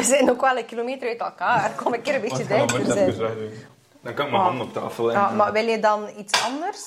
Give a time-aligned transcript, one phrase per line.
[0.00, 1.70] we zijn ook wel een kilometer uit elkaar.
[1.82, 3.50] Kom een keer een beetje dichter zijn.
[4.02, 4.48] Dan kan ik mijn Ah.
[4.48, 5.24] hand op tafel leggen.
[5.28, 6.84] Ja, maar wil je dan iets anders?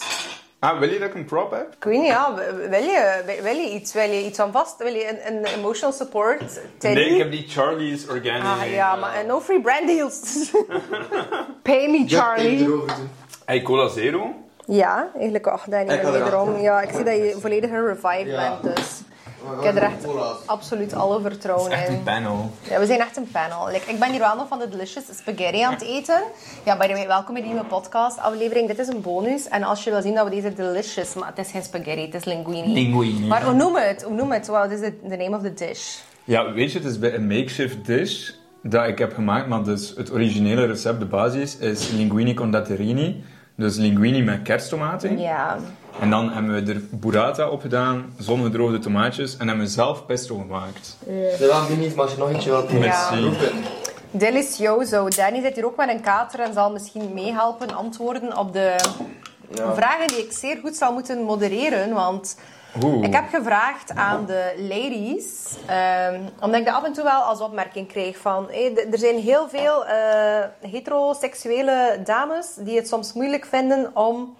[0.59, 1.73] Ah, wil je dat ik een prop heb?
[1.77, 2.33] Ik weet niet, ja.
[2.69, 3.93] Wil je, wil je iets?
[3.93, 4.77] Wil je iets aan vast?
[4.77, 6.59] Wil je een, een emotional support?
[6.77, 6.99] Teddy?
[6.99, 8.43] Nee, ik heb die Charlie's Organic.
[8.43, 10.51] Ah, ja, maar eh, no free brand deals.
[11.63, 12.69] Pay me, Charlie.
[13.45, 14.33] Hey, Cola Zero.
[14.65, 16.23] Ja, eigenlijk ach, Danny, Ik ga erachter.
[16.23, 16.61] wederom.
[16.61, 18.57] Ja, ik zie dat je volledig een revive Ja.
[18.61, 19.01] bent, dus
[19.57, 20.05] ik heb er echt
[20.45, 21.93] absoluut alle vertrouwen Echt in.
[21.93, 22.51] een panel.
[22.69, 23.67] Ja, we zijn echt een panel.
[23.71, 26.21] Like, ik ben hier wel nog van de delicious spaghetti aan het eten.
[26.65, 28.67] Ja, by the way, welkom bij die nieuwe podcast aflevering.
[28.67, 29.47] Dit is een bonus.
[29.47, 31.13] En als je wil zien dat we deze delicious...
[31.13, 32.67] Maar het is geen spaghetti, het is linguine.
[32.67, 33.27] Linguine.
[33.27, 34.01] Maar hoe noemen we het?
[34.03, 34.47] Hoe noemen we het?
[34.47, 35.97] What is the, the name of the dish?
[36.23, 38.31] Ja, weet je, het is bij een makeshift dish
[38.61, 43.23] dat ik heb gemaakt, maar dus het originele recept, de basis, is linguine con datterini.
[43.55, 45.19] Dus linguine met kersttomaten.
[45.19, 45.57] Ja.
[45.99, 50.35] En dan hebben we er burrata op gedaan, zongedroogde tomaatjes en hebben we zelf pesto
[50.37, 50.97] gemaakt.
[51.37, 53.19] Ze waren minis, maar als je nog eentje wilt Merci.
[53.21, 53.49] roepen.
[54.11, 55.07] Delicioso.
[55.07, 58.75] Danny zit hier ook met een kater en zal misschien meehelpen antwoorden op de
[59.55, 59.73] Ja.
[59.75, 61.93] vragen die ik zeer goed zal moeten modereren.
[61.93, 62.37] Want
[62.83, 63.03] Oeh.
[63.03, 67.39] ik heb gevraagd aan de ladies, ehm, omdat ik dat af en toe wel als
[67.39, 68.51] opmerking kreeg van...
[68.91, 74.35] er zijn heel veel eh, heteroseksuele dames die het soms moeilijk vinden om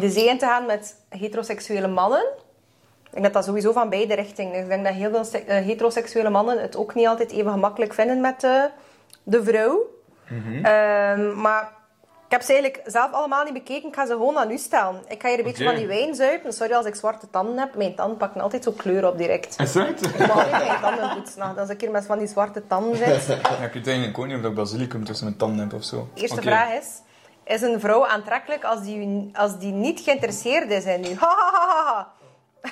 [0.00, 2.24] de zee in te gaan met heteroseksuele mannen.
[3.04, 4.62] Ik denk dat dat sowieso van beide richtingen is.
[4.62, 8.20] Ik denk dat heel veel eh, heteroseksuele mannen het ook niet altijd even gemakkelijk vinden
[8.20, 8.68] met de,
[9.22, 9.94] de vrouw.
[10.62, 11.72] Ehm, maar
[12.26, 13.88] ik heb ze eigenlijk zelf allemaal niet bekeken.
[13.88, 15.02] Ik ga ze gewoon aan u stellen.
[15.08, 16.52] Ik ga hier een beetje van die wijn zuipen.
[16.52, 17.74] Sorry als ik zwarte tanden heb.
[17.74, 19.60] Mijn tanden pakken altijd zo kleur op direct.
[19.60, 19.88] Is dat?
[19.88, 21.38] Ik mag altijd mijn tanden poetsen.
[21.38, 23.26] Nou, Als ik hier met van die zwarte tanden zit.
[23.26, 26.08] Ja, ik weet eigenlijk ook niet of ik basilicum tussen mijn tanden heb of zo.
[26.14, 26.86] Eerste vraag is...
[27.46, 31.14] Is een vrouw aantrekkelijk als die, als die niet geïnteresseerd is in u?
[31.18, 32.14] Ha, ha, ha, ha, ha.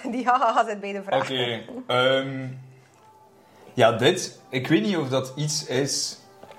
[0.10, 1.22] Die ha, ha, ha zit bij de vraag.
[1.22, 1.62] Oké.
[1.86, 2.46] ehm,
[3.74, 4.40] ja, dit.
[4.48, 6.18] Ik weet niet of dat iets is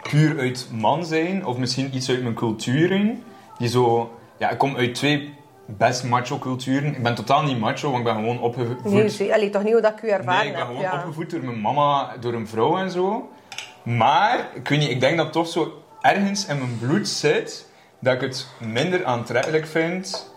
[0.10, 3.24] puur uit man zijn, of misschien iets uit mijn culturen.
[3.58, 4.14] Die zo...
[4.38, 5.34] Ja, ik kom uit twee
[5.66, 6.96] best macho culturen.
[6.96, 8.84] Ik ben totaal niet macho, want ik ben gewoon opgevoed...
[8.84, 10.68] Nee, zie- allee, toch niet hoe dat ik u ervaren Nee, ik ben heb.
[10.68, 10.94] gewoon ja.
[10.94, 13.30] opgevoed door mijn mama, door een vrouw en zo.
[13.84, 17.70] Maar, ik weet niet, ik denk dat toch zo ergens in mijn bloed zit
[18.06, 20.32] dat ik het minder aantrekkelijk vind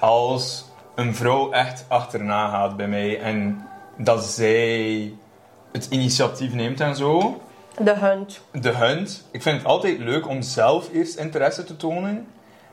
[0.00, 0.64] als
[0.94, 5.12] een vrouw echt achterna gaat bij mij en dat zij
[5.72, 7.40] het initiatief neemt en zo.
[7.78, 8.40] De hunt.
[8.52, 9.24] De hunt.
[9.30, 12.26] Ik vind het altijd leuk om zelf eerst interesse te tonen.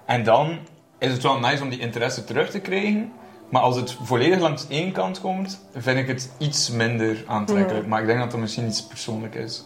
[0.05, 0.57] En dan
[0.97, 3.11] is het wel nice om die interesse terug te krijgen.
[3.50, 7.88] Maar als het volledig langs één kant komt, vind ik het iets minder aantrekkelijk.
[7.88, 9.63] Maar ik denk dat dat misschien iets persoonlijk is.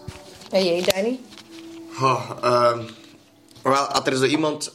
[0.51, 1.19] En jij, Danny?
[2.01, 2.79] Oh, ehm,
[3.63, 4.71] wel, als er zo iemand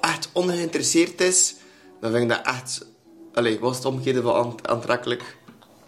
[0.00, 1.54] echt ongeïnteresseerd is,
[2.00, 2.86] dan vind ik dat echt...
[3.34, 5.36] Allee, wat is het omgekeerde van aant- aantrekkelijk?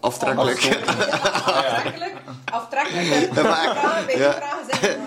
[0.00, 0.58] Aftrekkelijk.
[1.34, 2.14] Aftrekkelijk.
[2.52, 3.34] Aftrekkelijk.
[3.34, 4.32] Ja, maar- bij die ja.
[4.32, 5.00] vragen zijn.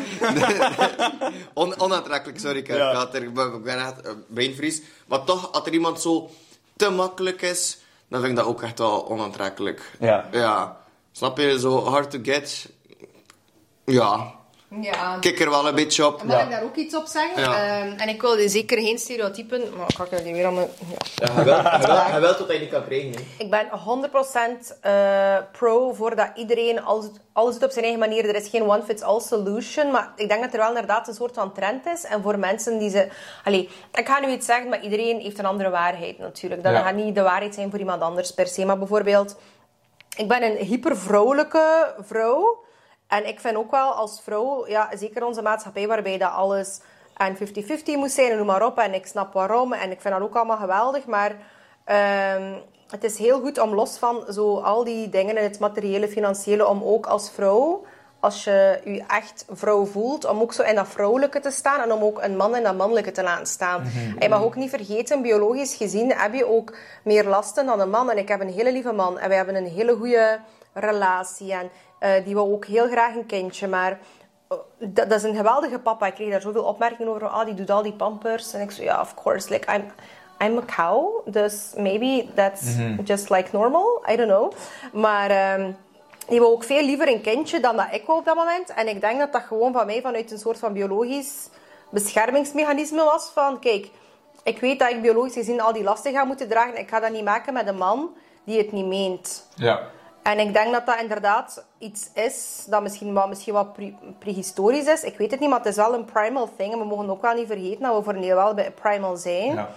[1.53, 2.89] On, onaantrekkelijk, sorry, ik, Ja.
[2.89, 4.81] ik, had er, ik ben ik echt eh, brainvries.
[5.05, 6.29] Maar toch, als er iemand zo
[6.75, 7.77] te makkelijk is,
[8.09, 9.91] dan vind ik dat ook echt wel onaantrekkelijk.
[9.99, 10.25] Ja.
[10.31, 10.77] Ja.
[11.11, 11.59] Snap je?
[11.59, 12.69] Zo hard to get.
[13.85, 14.34] Ja.
[14.81, 15.17] Ja.
[15.19, 16.23] Kijk er wel een beetje op.
[16.23, 17.41] Mag ik daar ook iets op zeggen?
[17.41, 17.79] Ja.
[17.79, 19.61] Ehm, en ik wil zeker geen stereotypen...
[19.77, 20.67] Maar kan ik er weer aan mijn...
[21.15, 21.25] Ja.
[21.25, 23.11] Ja, hij wil, hij wil, hij wil tot hij niet kan krijgen.
[23.11, 23.43] hè.
[23.43, 23.67] Ik ben
[24.71, 28.29] 100% eh, pro voor dat iedereen alles, alles doet op zijn eigen manier.
[28.29, 29.91] Er is geen one-fits-all solution.
[29.91, 32.03] Maar ik denk dat er wel inderdaad een soort van trend is.
[32.03, 33.07] En voor mensen die ze...
[33.43, 36.63] Allee, ik ga nu iets zeggen, maar iedereen heeft een andere waarheid natuurlijk.
[36.63, 36.81] Dat Ja.
[36.83, 38.65] gaat niet de waarheid zijn voor iemand anders per se.
[38.65, 39.35] Maar bijvoorbeeld...
[40.17, 42.63] Ik ben een hypervrouwelijke vrouw.
[43.15, 46.79] En ik vind ook wel als vrouw, ja, zeker onze maatschappij waarbij dat alles
[47.17, 47.39] en 50-50
[47.85, 48.77] moet zijn en noem maar op.
[48.77, 51.05] En ik snap waarom en ik vind dat ook allemaal geweldig.
[51.05, 51.35] Maar
[51.83, 52.53] ehm,
[52.89, 56.67] het is heel goed om los van zo al die dingen in het materiële, financiële,
[56.67, 57.85] om ook als vrouw,
[58.19, 61.91] als je je echt vrouw voelt, om ook zo in dat vrouwelijke te staan en
[61.91, 63.81] om ook een man in dat mannelijke te laten staan.
[63.81, 67.89] En je mag ook niet vergeten, biologisch gezien heb je ook meer lasten dan een
[67.89, 68.09] man.
[68.11, 70.39] En ik heb een hele lieve man en wij hebben een hele goede
[70.73, 71.53] relatie.
[71.53, 71.69] En
[72.23, 73.99] die wil ook heel graag een kindje, maar
[74.47, 76.05] eh, dat, dat is een geweldige papa.
[76.07, 77.27] Ik kreeg daar zoveel opmerkingen over.
[77.27, 78.53] Ah, die doet al die pampers.
[78.53, 79.49] En ik zo, ja, of course.
[79.49, 79.85] Like, I'm,
[80.47, 81.21] I'm a cow.
[81.25, 84.03] Dus maybe that's just like normal.
[84.11, 84.51] I don't know.
[84.93, 85.71] Maar ehm,
[86.27, 88.73] die wil ook veel liever een kindje dan dat ik wil op dat moment.
[88.73, 91.49] En ik denk dat dat gewoon van mij vanuit een soort van biologisch
[91.89, 93.31] beschermingsmechanisme was.
[93.33, 93.89] Van, kijk,
[94.43, 96.77] ik weet dat ik biologisch gezien al die lasten ga moeten dragen.
[96.77, 98.09] Ik ga dat niet maken met een man
[98.43, 99.47] die het niet meent.
[99.55, 99.81] Ja.
[100.25, 104.85] En ik denk dat dat inderdaad iets is dat misschien wat, misschien wat pre- prehistorisch
[104.87, 105.03] is.
[105.03, 106.73] Ik weet het niet, maar het is wel een primal thing.
[106.73, 109.15] En we mogen ook wel niet vergeten dat we voor een deel wel bij primal
[109.17, 109.53] zijn.
[109.53, 109.69] Ja.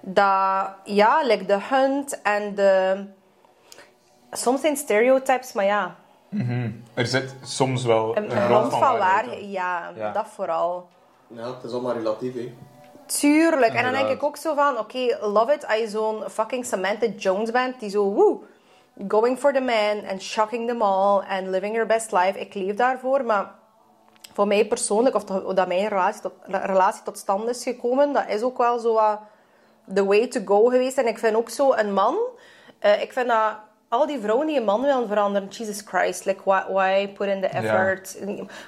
[0.00, 3.04] Dat, ja, like de hunt en de...
[4.30, 5.94] Soms zijn stereotypes, maar ja.
[6.94, 10.12] Er zit soms wel Een, een, een grond rond van waarheid waar, ja, Ja.
[10.12, 10.88] dat vooral.
[11.26, 12.54] Ja, het is allemaal relatief, hè.
[13.06, 13.72] Tuurlijk.
[13.72, 17.06] En dan denk ik ook zo van, oké, love it als je zo'n fucking Samantha
[17.16, 18.38] Jones bent, die zo, woe,
[19.08, 22.38] going for the man and shocking them all and living your best life.
[22.38, 23.50] Ik leef daarvoor, maar
[24.32, 28.42] voor mij persoonlijk, of dat mijn relatie tot, relatie tot stand is gekomen, dat is
[28.42, 29.18] ook wel zo wat
[29.94, 30.98] the way to go geweest.
[30.98, 32.16] En ik vind ook zo een man,
[32.78, 33.52] eh, ik vind dat
[33.88, 37.40] al die vrouwen die een man willen veranderen, Jesus Christ, like why, why put in
[37.40, 38.18] the effort?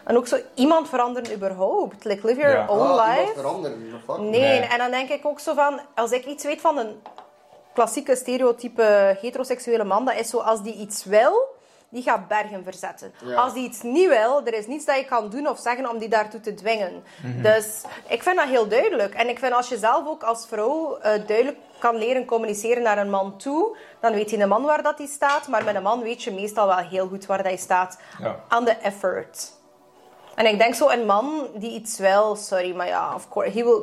[0.05, 2.05] En ook zo iemand veranderen überhaupt.
[2.05, 2.67] Like live your Ja.
[2.69, 3.19] own Ah, life.
[3.21, 4.19] iemand veranderen, of wat?
[4.19, 4.61] Nee, Nee.
[4.61, 7.01] en dan denk ik ook zo van, als ik iets weet van een
[7.77, 11.55] klassieke stereotype heteroseksuele man, dat is zo, als die iets wil,
[11.89, 13.13] die gaat bergen verzetten.
[13.25, 13.35] Ja.
[13.35, 15.99] Als die iets niet wil, er is niets dat je kan doen of zeggen om
[15.99, 17.05] die daartoe te dwingen.
[17.43, 19.15] Dus ik vind dat heel duidelijk.
[19.15, 22.99] En ik vind als je zelf ook als vrouw eh, duidelijk kan leren communiceren naar
[22.99, 25.83] een man toe, dan weet je een man waar dat hij staat, maar met een
[25.83, 27.99] man weet je meestal wel heel goed waar dat hij staat.
[28.21, 28.41] Ja.
[28.49, 29.53] Aan de effort.
[30.35, 33.65] En ik denk zo, een man die iets wil, sorry, maar ja, of course, he
[33.65, 33.83] will,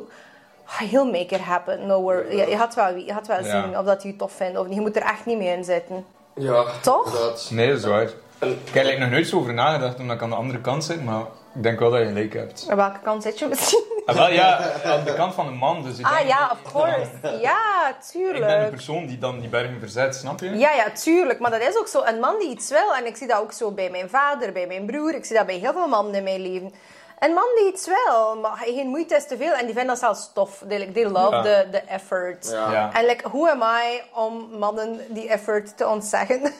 [0.64, 1.86] he'll make it happen.
[1.86, 2.36] No worry.
[2.38, 3.62] Je, je gaat wel, je gaat wel Ja.
[3.62, 4.74] zien of dat hij het tof vindt of niet.
[4.74, 6.04] Je moet er echt niet mee in zitten.
[6.34, 6.64] Ja.
[6.82, 7.06] Toch?
[7.06, 7.48] inderdaad.
[7.50, 8.08] Nee, dat is waar.
[8.38, 11.04] Ik heb er nog nooit zo over nagedacht omdat ik aan de andere kant zit,
[11.04, 11.20] maar
[11.54, 12.66] ik denk wel dat je gelijk hebt.
[12.70, 13.82] Aan welke kant zit je misschien?
[14.06, 15.82] Ah, wel, ja, aan de kant van een man.
[15.82, 17.08] Dus ik Ah denk- ja, of course.
[17.40, 18.70] Ja, Ik ben een tuurlijk.
[18.70, 20.50] persoon die dan die bergen verzet, snap je?
[20.58, 21.38] Ja, ja, tuurlijk.
[21.38, 22.02] Maar dat is ook zo.
[22.04, 22.94] Een man die iets wil.
[22.94, 25.14] En ik zie dat ook zo bij mijn vader, bij mijn broer.
[25.14, 26.72] Ik zie dat bij heel veel mannen in mijn leven.
[27.18, 29.52] Een man die iets wil, maar geen moeite is te veel.
[29.52, 30.62] En die vinden dat zelfs tof.
[30.68, 31.42] They, like, they love Ja.
[31.42, 32.50] the, the effort.
[32.50, 32.72] Ja.
[32.72, 32.92] Ja.
[32.92, 36.42] En like, who am I om mannen die effort te ontzeggen?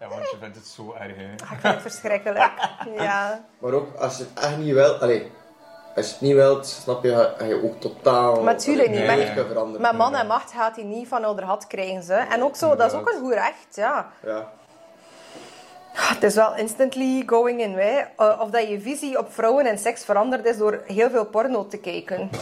[0.00, 1.32] Ja, want je vindt het zo erg, hè.
[1.32, 2.50] ik vind het verschrikkelijk.
[2.98, 3.44] Ja.
[3.58, 5.00] Maar ook, als je het echt niet wilt...
[5.00, 5.32] Allee,
[5.96, 8.42] als je het niet wilt, snap je, ga je ook totaal...
[8.42, 9.78] Maar tuurlijk niet.
[9.78, 12.14] Maar man en macht gaat hij niet van onder had krijgen ze.
[12.14, 14.06] En ook zo, dat is ook een goed recht, ja.
[14.22, 14.52] Ja.
[15.96, 17.98] Het is wel instantly going in, hè.
[18.16, 21.66] Eh, of dat je visie op vrouwen en seks veranderd is door heel veel porno
[21.66, 22.30] te kijken.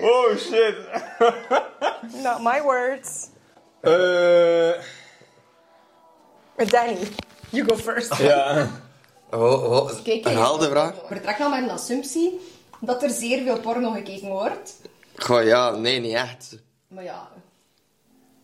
[0.00, 0.76] Oh shit.
[2.22, 3.28] Not my words.
[3.80, 4.72] Eh
[6.56, 6.98] Danny,
[7.50, 8.16] you go first.
[8.16, 8.68] ja.
[9.30, 10.94] Oh, oh, Kijk, herhaal de vraag.
[11.06, 12.40] Vertrek al met een assumptie
[12.80, 14.74] dat er zeer veel porno gekeken wordt.
[15.16, 16.58] Goh, ja, nee, niet echt.
[16.88, 17.28] Maar ja...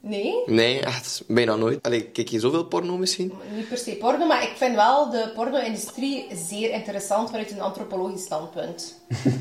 [0.02, 0.34] Nee?
[0.46, 1.78] Nee, echt, bijna nooit.
[1.82, 3.32] Allee, kijk je zoveel porno misschien?
[3.56, 8.22] Niet per se porno, maar ik vind wel de porno-industrie zeer interessant vanuit een antropologisch
[8.22, 8.94] standpunt.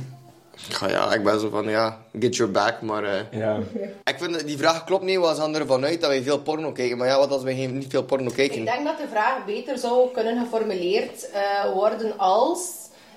[0.73, 3.03] Goh, ja, ik ben zo van, ja, get your back, maar...
[3.03, 3.57] eh, Ja.
[4.03, 6.71] Ik vind, dat die vraag klopt niet, was gaan ervan uit dat wij veel porno
[6.71, 6.97] kijken.
[6.97, 8.65] Maar ja, wat als wij geen- niet veel porno Ik kijken?
[8.65, 12.59] denk dat de vraag beter zou kunnen geformuleerd eh, worden als...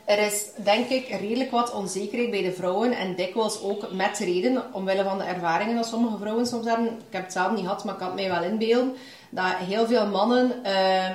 [0.05, 2.93] Er is, denk ik, redelijk wat onzekerheid bij de vrouwen.
[2.93, 6.87] En dikwijls ook met reden, omwille van de ervaringen dat sommige vrouwen soms hebben.
[6.87, 8.95] Ik heb het zelf niet gehad, maar ik kan het mij wel inbeelden.
[9.31, 11.09] Dat heel veel mannen eh,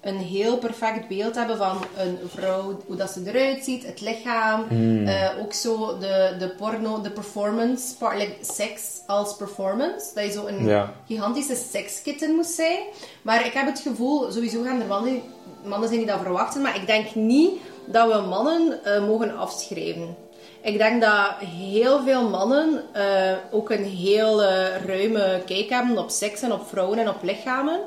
[0.00, 4.64] een heel perfect beeld hebben van een vrouw, hoe dat ze eruit ziet, het lichaam.
[5.06, 10.10] eh, ook zo de, de porno, de performance, part, like seks als performance.
[10.14, 10.92] Dat je zo een Ja.
[11.06, 12.78] gigantische sekskitten moest zijn.
[13.22, 15.22] Maar ik heb het gevoel, sowieso gaan er mannen,
[15.64, 17.52] mannen zijn die dat verwachten, maar ik denk niet
[17.84, 20.16] dat we mannen eh, mogen afschrijven.
[20.62, 24.42] Ik denk dat heel veel mannen eh, ook een heel
[24.86, 27.80] ruime kijk hebben op seks en op vrouwen en op lichamen.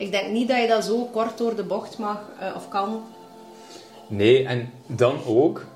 [0.00, 3.02] Ik denk niet dat je dat zo kort door de bocht mag eh, of kan.
[4.06, 5.66] Nee, en dan ook...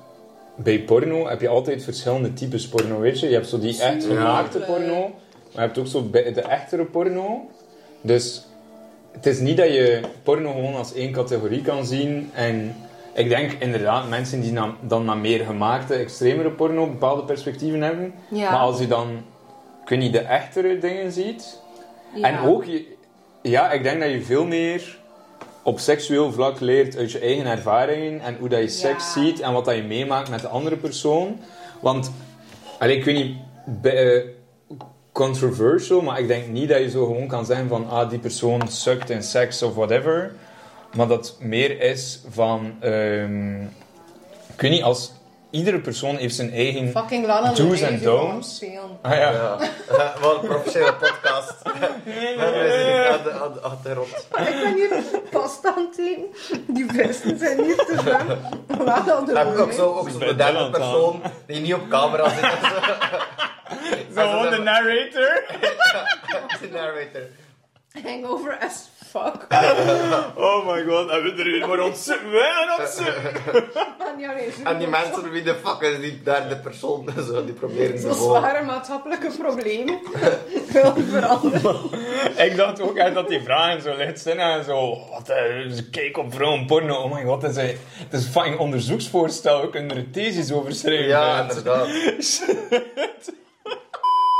[0.57, 3.27] Bij porno heb je altijd verschillende types porno, weet je?
[3.27, 7.49] Je hebt zo die echt gemaakte porno, maar je hebt ook zo de echtere porno.
[8.01, 8.45] Dus
[9.11, 12.29] het is niet dat je porno gewoon als één categorie kan zien.
[12.33, 12.75] En
[13.15, 18.13] ik denk inderdaad, mensen die na- dan naar meer gemaakte, extremere porno bepaalde perspectieven hebben.
[18.27, 18.51] Ja.
[18.51, 19.09] Maar als je dan,
[19.83, 21.61] ik weet niet, de echtere dingen ziet...
[22.15, 22.27] Ja.
[22.27, 22.95] En ook, je-
[23.41, 24.97] ja, ik denk dat je veel meer
[25.63, 29.21] op seksueel vlak leert uit je eigen ervaringen en hoe dat je seks Ja.
[29.21, 31.39] ziet en wat dat je meemaakt met de andere persoon.
[31.81, 32.11] Want,
[32.79, 33.35] allee, ik weet niet,
[33.93, 34.21] eh,
[35.11, 38.67] controversial, maar ik denk niet dat je zo gewoon kan zeggen van, ah, die persoon
[38.67, 40.31] sukt in seks of whatever.
[40.95, 43.61] Maar dat meer is van, ehm,
[44.53, 45.11] ik weet niet, als
[45.49, 46.89] iedere persoon heeft zijn eigen...
[46.89, 48.63] Fucking Lana Do's zo aan don'ts.
[49.01, 49.31] Ah ja.
[49.31, 49.57] Ja.
[50.21, 51.53] Wat een professionele podcast.
[51.65, 54.27] aan de, aan de achtergrond.
[54.37, 56.73] Ik ben hier pasta aan het eten.
[56.75, 59.05] Die vesten zijn niet te lang.
[59.05, 59.75] Dan heb ik ook Rey.
[59.75, 62.45] zo, ook zo de derde persoon die niet op camera zit.
[64.13, 65.43] Gewoon de narrator.
[66.61, 67.21] de narrator.
[68.03, 69.47] Hangover as fuck.
[70.37, 73.37] Oh my god, en we er weer maar ontzettend wij ontzettend.
[74.63, 77.09] En En die mensen, wie de fuck is die derde persoon?
[77.27, 78.41] Zo, die proberen Zo te volgen.
[78.41, 79.99] zware maatschappelijke problemen.
[80.71, 81.75] wil veranderen.
[82.37, 84.97] Ik dacht ook echt dat die vragen zo licht zijn en zo.
[85.09, 85.35] Wat, eh,
[85.71, 86.95] ze kijken op vrouwen porno.
[86.95, 89.61] Oh my god, het is een, het is een fucking onderzoeksvoorstel.
[89.61, 91.07] We kunnen er een thesis over schrijven.
[91.07, 91.87] Ja, inderdaad.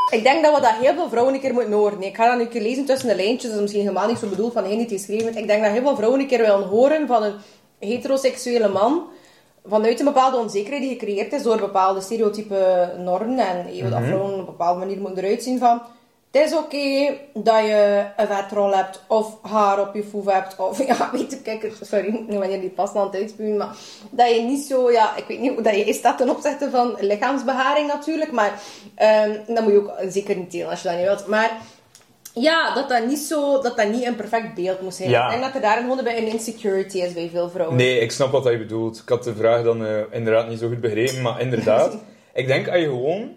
[0.09, 2.01] Ik denk dat we dat heel veel vrouwen een keer moeten horen.
[2.03, 3.43] Ik ga dat nu een keer lezen tussen de lijntjes.
[3.43, 5.37] Dat is misschien helemaal niet zo bedoeld van degene die het geschreven heeft.
[5.37, 7.33] Ik denk dat heel veel vrouwen een keer willen horen van een
[7.79, 9.03] heteroseksuele man.
[9.65, 13.37] Vanuit een bepaalde onzekerheid die gecreëerd is door bepaalde stereotype normen.
[13.39, 15.81] En eh, dat vrouwen op een bepaalde manier moeten eruit zien van...
[16.35, 20.77] Het is oké dat je een vetrol hebt, of haar op je foef hebt, of
[20.87, 23.75] ja, weet ik, kijk, sorry, wanneer die pas aan het uitspuwen, maar
[24.09, 26.95] dat je niet zo, ja, ik weet niet hoe dat je staat ten opzichte van
[26.99, 28.61] lichaamsbeharing natuurlijk, maar
[28.95, 31.27] ehm dat moet je ook zeker niet delen als je dat niet wilt.
[31.27, 31.51] Maar
[32.33, 35.09] ja, dat dat niet zo, dat dat niet een perfect beeld moet zijn.
[35.09, 35.25] Ja.
[35.25, 37.77] Ik denk dat er daar gewoon bij een insecurity is bij veel vrouwen.
[37.77, 38.97] Nee, ik snap wat je bedoelt.
[38.97, 41.97] Ik had de vraag dan eh, inderdaad niet zo goed begrepen, maar inderdaad.
[42.33, 43.33] ik denk als je gewoon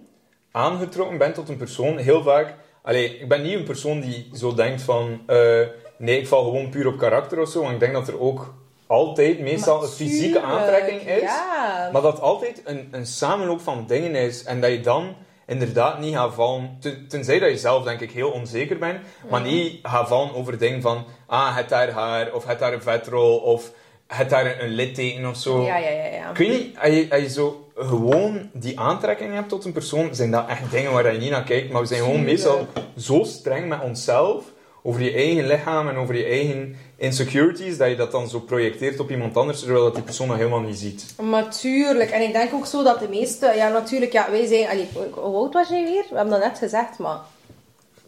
[0.52, 2.54] aangetrokken bent tot een persoon, heel vaak...
[2.82, 5.20] Allee, ik ben niet een persoon die zo denkt van...
[5.26, 5.60] eh,
[5.96, 7.60] nee, ik val gewoon puur op karakter of zo.
[7.60, 8.54] Want ik denk dat er ook
[8.86, 11.20] altijd meestal een fysieke aantrekking is.
[11.20, 11.88] Ja.
[11.92, 14.44] Maar dat altijd een, een samenloop van dingen is.
[14.44, 15.14] En dat je dan
[15.46, 16.76] inderdaad niet gaat vallen...
[16.80, 19.00] ten- tenzij dat je zelf, denk ik, heel onzeker bent.
[19.30, 21.04] Maar niet gaat vallen over dingen van...
[21.26, 23.70] Ah, het daar haar, of het daar een vetrol, of
[24.08, 25.62] het daar een, litteken of zo.
[25.62, 26.30] Ja, ja, ja, ja.
[26.30, 30.14] Ik weet niet, als je, als je zo gewoon die aantrekking hebt tot een persoon,
[30.14, 31.72] zijn dat echt dingen waar je niet naar kijkt.
[31.72, 34.44] Maar we zijn gewoon meestal zo streng met onszelf,
[34.82, 39.00] over je eigen lichaam en over je eigen insecurities, dat je dat dan zo projecteert
[39.00, 41.14] op iemand anders, terwijl dat die persoon dat helemaal niet ziet.
[41.22, 42.10] Maar tuurlijk.
[42.10, 43.52] En ik denk ook zo dat de meeste...
[43.56, 44.68] Ja, natuurlijk, ja, wij zijn...
[44.68, 46.04] Allee, hoe oud was jij weer?
[46.10, 47.18] We hebben dat net gezegd, maar...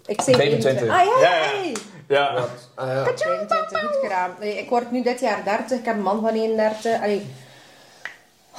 [0.07, 0.83] Ik zei 25.
[0.83, 1.73] Ah, ja, Ja, ja.
[2.11, 2.33] Ja,
[2.77, 3.05] ja.
[3.05, 4.35] 25, goed gedaan.
[4.41, 7.03] Nee, Ik word nu dit jaar 30, ik heb een man van 31.
[7.03, 7.27] Allee.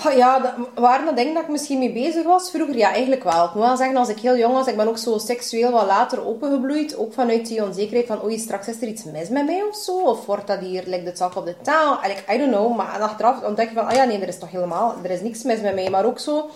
[0.03, 2.77] Ah, Ja, dat, waren dat dingen dat ik misschien mee bezig was vroeger?
[2.77, 3.45] Ja, eigenlijk wel.
[3.45, 5.85] Ik moet wel zeggen, als ik heel jong was, ik ben ook zo seksueel wat
[5.85, 6.97] later opengebloeid.
[6.97, 10.01] Ook vanuit die onzekerheid van, oei, straks is er iets mis met mij of zo.
[10.01, 11.99] Of wordt dat hier, lijkt het zak op de taal?
[12.03, 12.75] Like, I don't know.
[12.75, 15.43] Maar achteraf ontdek je van, ah ja, nee, er is toch helemaal, er is niks
[15.43, 15.89] mis met mij.
[15.89, 16.49] Maar ook zo,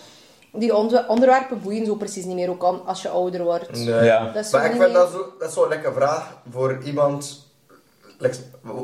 [0.58, 3.72] die onder- onderwerpen boeien zo precies niet meer, ook al als je ouder wordt.
[3.72, 4.04] Nee.
[4.04, 4.32] Ja.
[4.34, 7.44] Dat is Maar ik vind dat zo, dat is zo'n lekkere vraag voor iemand...
[8.18, 8.36] Like,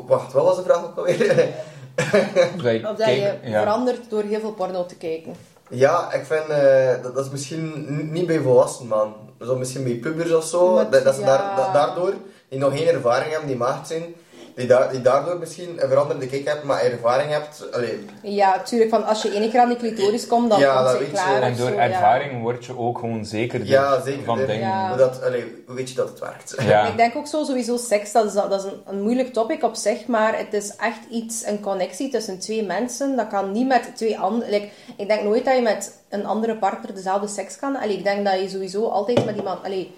[0.06, 1.48] wacht, wat was de vraag ook alweer?
[2.90, 3.60] Of dat je ja.
[3.60, 5.34] verandert door heel veel porno te kijken.
[5.68, 9.14] Ja, ik vind eh, dat, dat is misschien niet bij volwassen man.
[9.40, 10.74] Zo misschien bij pubers of zo.
[10.90, 11.26] Dat, dat ze ja.
[11.26, 12.14] daar, da- daardoor,
[12.48, 14.14] die nog geen ervaring hebben, die maagd zijn,
[14.54, 17.66] die, daar die daardoor misschien een veranderde kijk hebben, maar ervaring hebt.
[17.72, 18.90] Allee, Ja, tuurlijk.
[18.90, 21.12] Van als je één keer aan die clitoris komt, dan Ja, komt dat je.
[21.12, 21.42] klaar.
[21.42, 21.80] En door zo, ja.
[21.80, 24.24] ervaring word je ook gewoon zekerder ja, zeker.
[24.24, 24.58] van dingen.
[24.68, 24.96] Ja.
[24.96, 26.54] Dat, allee, hoe weet je dat het werkt?
[26.72, 26.86] Ja.
[26.86, 29.74] Ik denk ook zo, sowieso seks, dat is, dat is een, een moeilijk topic op
[29.74, 33.16] zich, maar het is echt iets, een connectie tussen twee mensen.
[33.16, 34.62] Dat kan niet met twee anderen.
[34.96, 37.76] ik denk nooit dat je met een andere partner dezelfde seks kan.
[37.76, 39.64] Allee, ik denk dat je sowieso altijd met iemand...
[39.64, 39.94] Allee,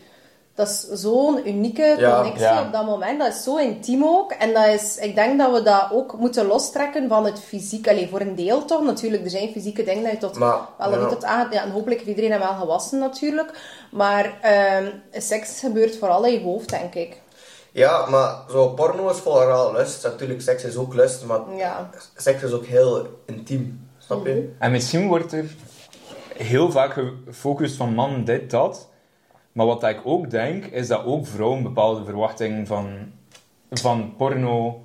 [0.54, 2.14] dat is zo'n unieke Ja.
[2.14, 2.62] connectie Ja.
[2.66, 3.18] op dat moment.
[3.18, 4.32] Dat is zo intiem ook.
[4.32, 7.88] En dat is, ik denk dat we dat ook moeten lostrekken van het fysiek.
[7.88, 8.82] Allee, voor een deel toch.
[8.82, 10.98] Natuurlijk, er zijn fysieke dingen dat je tot Maar, wel ja.
[10.98, 11.46] niet tot aan...
[11.50, 13.58] Ja, en hopelijk heeft iedereen hem wel gewassen natuurlijk.
[13.90, 17.20] Maar ehm, seks gebeurt vooral in je hoofd, denk ik.
[17.72, 20.02] Ja, maar zo porno is vooral lust.
[20.02, 21.90] Natuurlijk, seks is ook lust, maar Ja.
[22.16, 23.88] seks is ook heel intiem.
[23.98, 24.52] Snap je?
[24.58, 25.54] En misschien wordt er
[26.36, 26.92] heel vaak
[27.26, 28.88] gefocust van man dit, dat.
[29.54, 33.12] Maar wat ik ook denk, is dat ook vrouwen bepaalde verwachtingen van,
[33.70, 34.82] van porno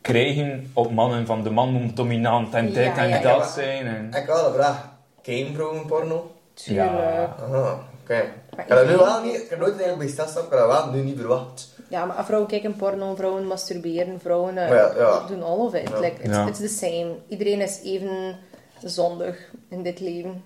[0.00, 1.26] krijgen op mannen.
[1.26, 3.86] Van de man moet dominant en dit Ja, en ja, dat ja, zijn.
[3.86, 4.06] En...
[4.06, 4.88] Ik heb wel een vraag.
[5.22, 6.30] Ken vrouwen porno?
[6.54, 6.90] Tuurlijk.
[6.90, 7.36] Ja.
[7.42, 8.16] Aha, oké.
[8.50, 10.68] Ik heb dat nu wel niet, ik heb nooit eigenlijk bij stilstaan, ik heb dat
[10.68, 11.68] wel nu niet verwacht.
[11.88, 15.26] Ja, maar vrouwen kijken porno, vrouwen masturberen, vrouwen eh, Ja, ja.
[15.26, 15.88] doen all of it.
[15.88, 15.98] Ja.
[16.00, 16.46] Like, it's, Ja.
[16.46, 17.14] it's the same.
[17.28, 18.36] Iedereen is even
[18.84, 20.42] zondig in dit leven.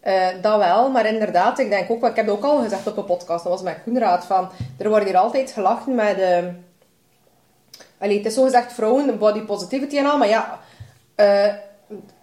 [0.00, 2.96] Eh, dat wel, maar inderdaad, ik denk ook, ik heb het ook al gezegd op
[2.96, 6.18] een podcast, dat was met Koenraad, van, er wordt hier altijd gelachen met...
[6.18, 6.44] eh
[7.98, 10.58] allee, het is zo gezegd vrouwen, body positivity en al, maar ja...
[11.14, 11.52] eh,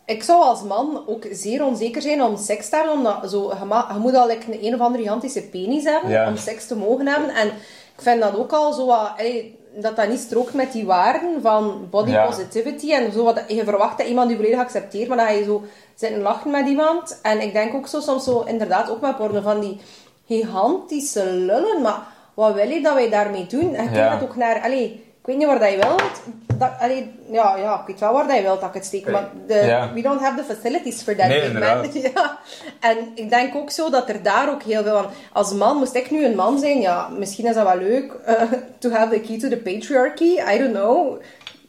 [0.06, 3.54] ik zou als man ook zeer onzeker zijn om seks te hebben, omdat zo,
[3.94, 6.28] je, moet al like, een, een of andere gigantische penis hebben Ja.
[6.28, 7.30] om seks te mogen hebben.
[7.30, 10.86] En ik vind dat ook al zo wat, allee, dat dat niet strookt met die
[10.86, 12.26] waarden van body Ja.
[12.26, 12.92] positivity.
[12.94, 15.64] En zo wat, je verwacht dat iemand je volledig accepteert, maar dan ga je zo
[15.96, 17.20] zitten lachen met iemand.
[17.22, 19.80] En ik denk ook zo soms zo, inderdaad, ook met porno van die
[20.28, 21.82] gigantische lullen.
[21.82, 22.00] Maar
[22.34, 23.74] wat wil je dat wij daarmee doen?
[23.76, 24.08] En je Ja.
[24.08, 26.22] kijkt ook naar, allee, ik weet niet waar dat je wilt.
[26.58, 29.10] Dat, allee, ja, ja, ik weet wel waar dat je wilt dat ik het steek,
[29.12, 29.94] maar de, Ja.
[29.94, 31.28] we don't have the facilities for that.
[31.28, 32.02] Nee.
[32.14, 32.38] Ja.
[32.80, 35.06] En ik denk ook zo dat er daar ook heel veel van...
[35.34, 38.14] Als man, moest ik nu een man zijn, ja, misschien is dat wel leuk.
[38.26, 38.42] eh,
[38.80, 41.22] to have the key to the patriarchy, I don't know.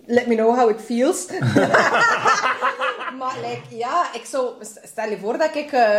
[0.07, 1.27] Let me know how it feels.
[3.19, 4.47] maar like, ja, ik zou...
[4.85, 5.73] Stel je voor dat ik...
[5.73, 5.99] eh,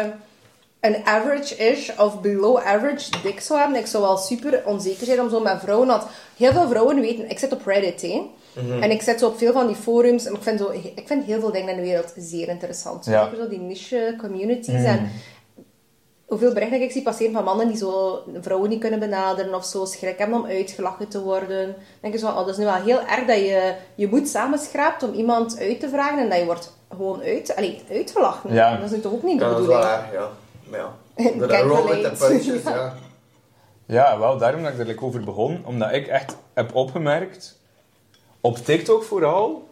[0.81, 5.29] een average-ish of below average dik zou hebben, ik zou wel super onzeker zijn om
[5.29, 5.87] zo met vrouwen...
[5.87, 6.03] Want
[6.37, 7.29] heel veel vrouwen weten...
[7.29, 8.29] Ik zit op Reddit, hè.
[8.61, 8.83] Mhm.
[8.83, 10.25] En ik zit zo op veel van die forums.
[10.25, 13.05] En ik vind, zo, ik vind heel veel dingen in de wereld zeer interessant.
[13.05, 13.21] Zo, Ja.
[13.21, 13.29] Mhm.
[13.29, 14.83] Zeker zo die niche communities.
[14.83, 15.11] En
[16.25, 19.85] hoeveel berichten ik zie passeren van mannen die zo vrouwen niet kunnen benaderen of zo
[19.85, 21.65] schrik hebben om uitgelachen te worden.
[21.65, 24.27] Dan denk je zo, oh, dat is nu wel heel erg dat je je moed
[24.27, 28.53] samenschraapt om iemand uit te vragen en dat je wordt gewoon uit, allee, uitgelachen.
[28.53, 28.75] Ja.
[28.77, 30.01] Dat is nu toch ook niet de Ja, dat is wel bedoeling?
[30.03, 30.29] erg, ja.
[30.69, 30.95] Maar ja.
[31.15, 32.15] De with the relate.
[32.27, 32.93] punches, ja.
[33.85, 35.61] Ja, wel daarom dat ik er like over begon.
[35.65, 37.59] Omdat ik echt heb opgemerkt,
[38.41, 39.69] op TikTok vooral,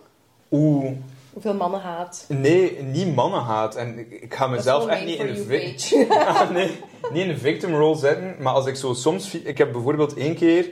[0.49, 0.95] hoe...
[1.33, 2.25] Hoeveel mannen haat.
[2.27, 3.75] Nee, niet mannenhaat.
[3.75, 6.07] En ik, ik ga mezelf echt niet in for een you vic- page.
[6.43, 6.79] Ah, nee,
[7.11, 8.35] niet in een victim role zetten.
[8.39, 9.33] Maar als ik zo soms...
[9.35, 10.69] Ik heb bijvoorbeeld één keer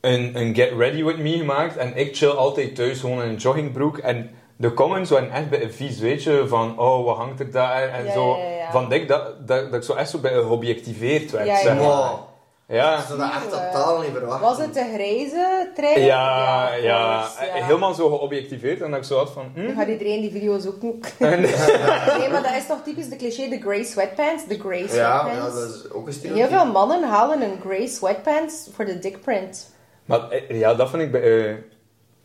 [0.00, 1.76] een, een Get Ready With Me gemaakt.
[1.76, 3.98] En ik chill altijd thuis gewoon in een joggingbroek.
[3.98, 4.30] En
[4.62, 6.44] de comments waren echt bij een vies, weet je.
[6.48, 7.88] Van, oh, wat hangt er daar?
[7.88, 8.36] En Ja, zo.
[8.36, 8.70] ja, ja.
[8.70, 11.74] Van dik dat, dat, dat ik zo echt zo bij geobjectiveerd werd, Ja, ja, zeg
[11.74, 11.82] maar.
[11.84, 12.18] Wow.
[12.66, 12.96] Ja.
[13.08, 14.40] Dat echt totaal niet verwacht.
[14.40, 16.00] Was het de grijze trein?
[16.00, 17.64] Ja, ja, of course, ja.
[17.64, 18.80] helemaal zo geobjectiveerd.
[18.80, 19.50] En dat ik zo had van...
[19.54, 19.66] hm?
[19.66, 21.00] Dan gaat iedereen die video zoeken.
[21.18, 24.46] En- Nee, maar dat is toch typisch de cliché, de grey sweatpants.
[24.46, 25.36] De grey Ja, sweatpants.
[25.54, 26.48] ja, dat is ook een Heel stereotype.
[26.48, 29.70] veel mannen halen een grey sweatpants voor de dick print.
[30.04, 31.48] Maar eh, ja, dat vind ik bij...
[31.48, 31.54] eh,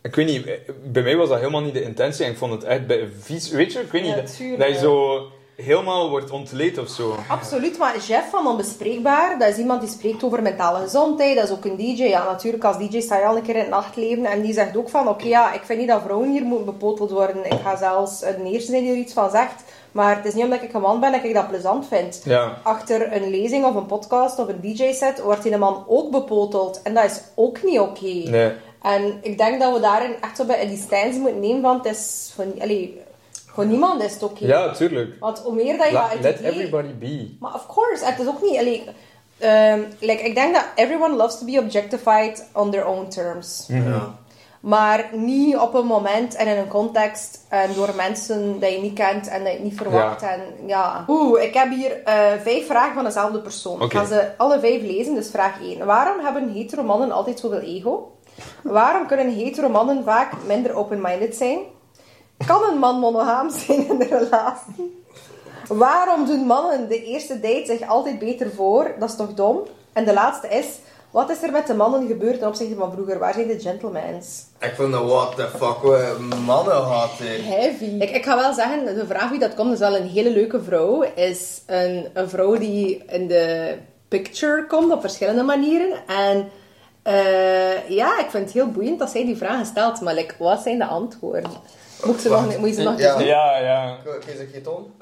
[0.02, 0.46] ik weet niet,
[0.92, 2.24] bij mij was dat helemaal niet de intentie.
[2.24, 3.50] En ik vond het echt bij vies...
[3.50, 4.58] Weet je, ik weet niet, Ja, dat- tuurlijk.
[4.60, 5.22] dat je zo
[5.56, 7.14] helemaal wordt ontleed of zo.
[7.28, 11.36] Absoluut, maar Jeff van Onbespreekbaar, dat is iemand die spreekt over mentale gezondheid.
[11.36, 12.02] Dat is ook een DJ.
[12.02, 14.24] Ja, natuurlijk, als DJ sta je al een keer in het nachtleven.
[14.24, 17.10] En die zegt ook van, oké, ja, ik vind niet dat vrouwen hier moeten bepoteld
[17.10, 17.44] worden.
[17.44, 19.62] Ik ga zelfs een eerste zijn die er iets van zegt.
[19.92, 22.20] Maar het is niet omdat ik een man ben dat ik dat plezant vind.
[22.24, 22.58] Ja.
[22.62, 26.80] Achter een lezing of een podcast of een DJ-set wordt die man ook bepoteld.
[26.82, 28.04] En dat is ook niet oké.
[28.30, 28.52] Nee.
[28.82, 31.96] En ik denk dat we daarin echt zo bij die stance moeten nemen, want het
[31.96, 33.00] is voor, allee,
[33.46, 34.46] voor niemand is het oké.
[34.46, 35.14] Ja, tuurlijk.
[35.20, 37.36] Want hoe meer dat je La- let idee- everybody be.
[37.40, 38.58] Maar of course, het is ook niet...
[38.58, 38.84] Allee,
[39.38, 43.64] ehm, like, ik denk dat everyone loves to be objectified on their own terms.
[43.68, 44.14] Ja.
[44.60, 48.94] Maar niet op een moment en in een context en door mensen dat je niet
[48.94, 50.20] kent en dat je niet verwacht.
[50.20, 50.30] Ja.
[50.32, 51.04] En, ja.
[51.08, 53.76] Oeh, ik heb hier eh, vijf vragen van dezelfde persoon.
[53.76, 53.96] Ik Oké.
[53.98, 55.14] ga ze alle vijf lezen.
[55.14, 55.86] Dus vraag 1.
[55.86, 58.12] Waarom hebben hetero mannen altijd zoveel ego?
[58.62, 61.58] Waarom kunnen hetero mannen vaak minder open-minded zijn?
[62.46, 65.04] Kan een man monogaam zijn in de relatie?
[65.68, 68.94] Waarom doen mannen de eerste date zich altijd beter voor?
[68.98, 69.62] Dat is toch dom?
[69.92, 70.66] En de laatste is...
[71.10, 73.18] Wat is er met de mannen gebeurd ten opzichte van vroeger?
[73.18, 74.44] Waar zijn de gentlemans?
[74.60, 77.44] Ik vind dat what the fuck, we mannen had hier.
[77.44, 77.84] Heavy.
[77.84, 80.62] Ik, ik ga wel zeggen, de vraag wie dat komt is wel een hele leuke
[80.62, 81.02] vrouw.
[81.14, 83.74] Is een, een vrouw die in de
[84.08, 86.06] picture komt op verschillende manieren.
[86.06, 86.48] En
[87.08, 90.00] eh, ja, ik vind het heel boeiend dat zij die vragen stelt.
[90.00, 91.50] Maar like, wat zijn de antwoorden?
[92.04, 93.20] Moet, ze nog, moet je ze nog Ja.
[93.20, 93.96] Ja, ja.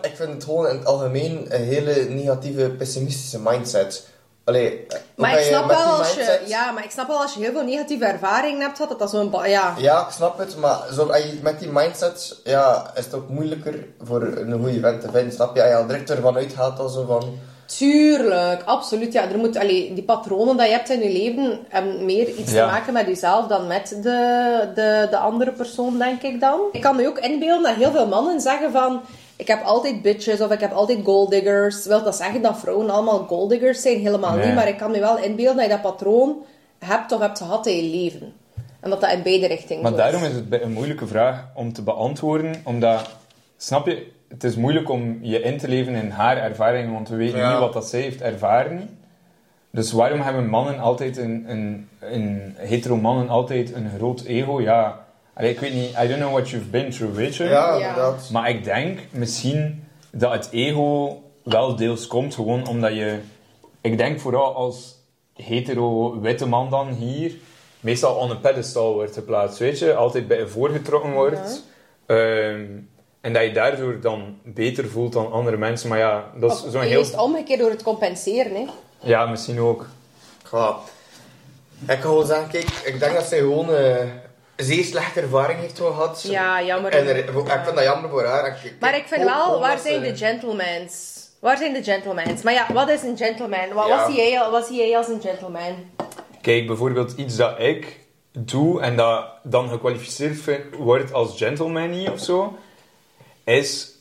[0.01, 4.09] Ik vind het gewoon in het algemeen een hele negatieve, pessimistische mindset.
[4.45, 7.35] Allee, hoe Maar ik snap wel als je, mindset- ja, maar ik snap wel als
[7.35, 10.57] je heel veel negatieve ervaringen hebt gehad, dat dat zo'n, ja, Ja, ik snap het,
[10.57, 11.11] maar zo,
[11.42, 15.33] met die mindset ja, is het ook moeilijker voor een goede vent te vinden.
[15.33, 15.62] Snap je?
[15.62, 17.38] Als je al direct ervan uitgaat, al zo van...
[17.66, 19.12] Tuurlijk, absoluut.
[19.12, 22.52] Ja, er moet, allee, die patronen dat je hebt in je leven hebben meer iets
[22.52, 22.64] Ja.
[22.66, 26.61] te maken met jezelf dan met de, de, de andere persoon, denk ik dan.
[26.72, 29.00] Ik kan me ook inbeelden dat heel veel mannen zeggen van...
[29.37, 31.87] Ik heb altijd bitches of ik heb altijd golddiggers.
[31.87, 33.98] Wil dat zeggen dat vrouwen allemaal golddiggers zijn?
[34.00, 34.46] Helemaal Nee.
[34.46, 34.55] niet.
[34.55, 36.37] Maar ik kan me wel inbeelden dat je dat patroon
[36.79, 38.33] hebt of hebt gehad in je leven.
[38.81, 41.83] En dat dat in beide richtingen Maar daarom is het een moeilijke vraag om te
[41.83, 43.11] beantwoorden, omdat,
[43.57, 47.17] snap je, het is moeilijk om je in te leven in haar ervaringen, want we
[47.17, 47.51] weten Ja.
[47.51, 48.99] niet wat dat zij heeft ervaren.
[49.71, 54.61] Dus waarom hebben mannen altijd een, een, een hetero mannen altijd een groot ego?
[54.61, 57.45] Ja, allee, ik weet niet, I don't know what you've been through, weet je?
[57.45, 57.89] Ja, Ja.
[57.89, 58.29] inderdaad.
[58.33, 63.19] Maar ik denk misschien dat het ego wel deels komt gewoon omdat je...
[63.81, 64.95] Ik denk vooral als
[65.35, 67.33] hetero witte man dan hier
[67.81, 69.95] meestal on een pedestal wordt geplaatst, weet je?
[69.95, 71.62] Altijd bij je voorgetrokken wordt.
[72.07, 72.62] Ehm,
[73.27, 75.89] en dat je daardoor dan beter voelt dan andere mensen.
[75.89, 77.01] Maar ja, dat is zo'n je heel...
[77.01, 78.55] is het omgekeerd door het compenseren.
[78.55, 78.65] Hè.
[79.01, 79.87] Ja, misschien ook.
[80.53, 80.77] Ja.
[81.81, 85.61] Ik kan gewoon zeggen, kijk, ik denk dat zij gewoon eh, een zeer slechte ervaring
[85.61, 86.23] heeft gehad.
[86.29, 86.93] Ja, jammer.
[86.93, 87.31] En er- ik
[87.65, 88.61] vind dat jammer voor haar.
[88.65, 91.15] Ik- Maar ik vind wel, waar zijn de gentlemans?
[91.41, 92.43] Waar zijn de gentlemans?
[92.43, 93.73] Maar ja, wat is een gentleman?
[93.73, 93.97] Wat, Ja.
[93.97, 95.75] wat, zie, jij, wat zie jij als een gentleman?
[96.41, 97.99] Kijk, bijvoorbeeld iets dat ik
[98.39, 100.41] doe en dat dan gekwalificeerd
[100.79, 102.57] wordt als gentleman of zo,
[103.55, 103.95] is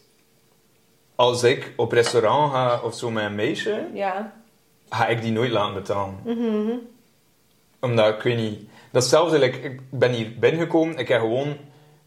[1.16, 4.34] als ik op restaurant ga of zo met een meisje, Ja.
[4.90, 6.16] ga ik die nooit laten betalen.
[7.82, 8.60] Omdat, ik weet niet...
[8.92, 11.58] Dat is like, ik ben hier binnengekomen, ik heb gewoon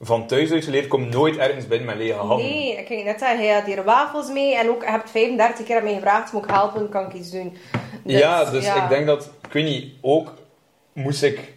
[0.01, 2.47] van thuis uit geleerd, kom nooit ergens binnen met lege handen.
[2.47, 5.67] Nee, ik ging net zeggen, hij had hier wafels mee en ook, je hebt 35
[5.67, 7.57] keer aan mij gevraagd, moet ik helpen, kan ik iets doen.
[8.05, 10.35] ja, dus ik denk dat, ik weet niet, ook
[10.93, 11.53] moest ik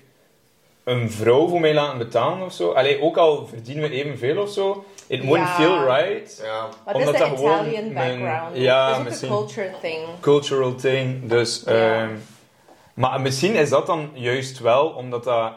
[0.83, 2.71] een vrouw voor mij laten betalen of zo.
[2.71, 4.85] Allee, ook al verdienen we evenveel of zo.
[5.11, 5.55] It wouldn't Ja.
[5.55, 6.41] feel right.
[6.43, 6.67] Ja.
[6.85, 8.57] Maar dit is de dat gewoon Italian mijn- background.
[8.57, 9.99] ja, dat is ook een culture thing.
[10.19, 11.29] Cultural thing.
[11.29, 12.09] Dus, ehm,
[12.93, 15.51] maar misschien is dat dan juist wel omdat dat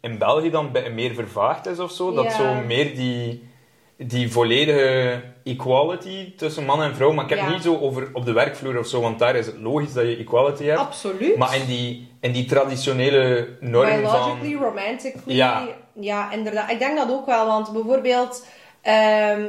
[0.00, 2.12] in België dan meer vervaagd is of zo.
[2.12, 3.48] Dat zo meer die,
[3.96, 7.12] die volledige equality tussen man en vrouw.
[7.12, 7.48] Maar ik heb Ja.
[7.48, 10.16] niet zo over op de werkvloer of zo, want daar is het logisch dat je
[10.16, 10.78] equality hebt.
[10.78, 11.36] Absoluut.
[11.36, 14.00] Maar in die, in die traditionele norm van...
[14.00, 15.36] Biologically, romantically.
[15.36, 15.62] Ja.
[16.00, 16.70] Ja, inderdaad.
[16.70, 18.46] Ik denk dat ook wel, want bijvoorbeeld...
[18.82, 19.42] ehm,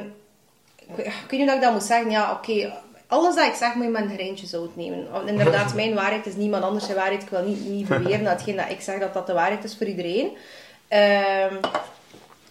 [0.96, 2.12] ik weet niet hoe ik dat moet zeggen.
[2.12, 2.74] Ja, oké.
[3.08, 5.12] alles dat ik zeg moet je met een greintje zout nemen.
[5.12, 7.22] Want inderdaad, mijn waarheid is niemand anders zijn waarheid.
[7.22, 9.78] Ik wil niet, niet beweren dat hetgeen dat ik zeg, dat dat de waarheid is
[9.78, 10.38] voor iedereen.
[10.88, 11.56] Ehm,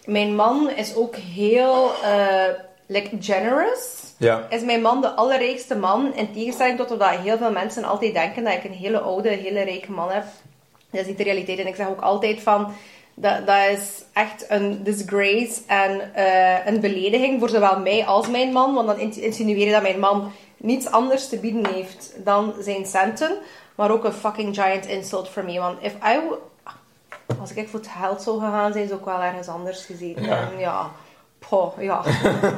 [0.05, 2.45] mijn man is ook heel eh,
[2.85, 4.45] like generous Ja.
[4.49, 6.15] is mijn man de allerrijkste man.
[6.15, 9.61] In tegenstelling tot wat heel veel mensen altijd denken, dat ik een hele oude, hele
[9.61, 10.23] rijke man heb.
[10.91, 11.59] Dat is niet de realiteit.
[11.59, 12.73] En ik zeg ook altijd van,
[13.15, 18.51] dat, dat is echt een disgrace en eh, een belediging voor zowel mij als mijn
[18.51, 18.73] man.
[18.73, 22.85] Want dan ins- insinueer je dat mijn man niets anders te bieden heeft dan zijn
[22.85, 23.37] centen.
[23.75, 25.59] Maar ook een fucking giant insult for me.
[25.59, 26.19] Want if I...
[27.39, 30.23] Als ik voor het geld zou gegaan zijn, zou ik wel ergens anders gezeten.
[30.23, 30.49] Ja.
[30.51, 30.91] En ja...
[31.49, 32.01] Poh, ja.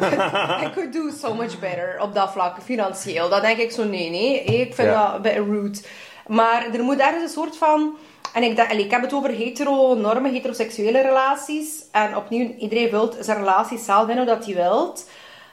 [0.65, 3.29] I could do so much better op dat vlak, financieel.
[3.29, 4.43] Dan denk ik zo, nee, nee.
[4.43, 5.05] Ik vind Ja.
[5.05, 5.79] dat een beetje rude.
[6.27, 7.95] Maar er moet ergens een soort van...
[8.33, 11.85] En ik, ik heb het over hetero-normen, heteroseksuele relaties.
[11.91, 15.09] En opnieuw, iedereen wil zijn relaties zelf in hoe dat hij wilt.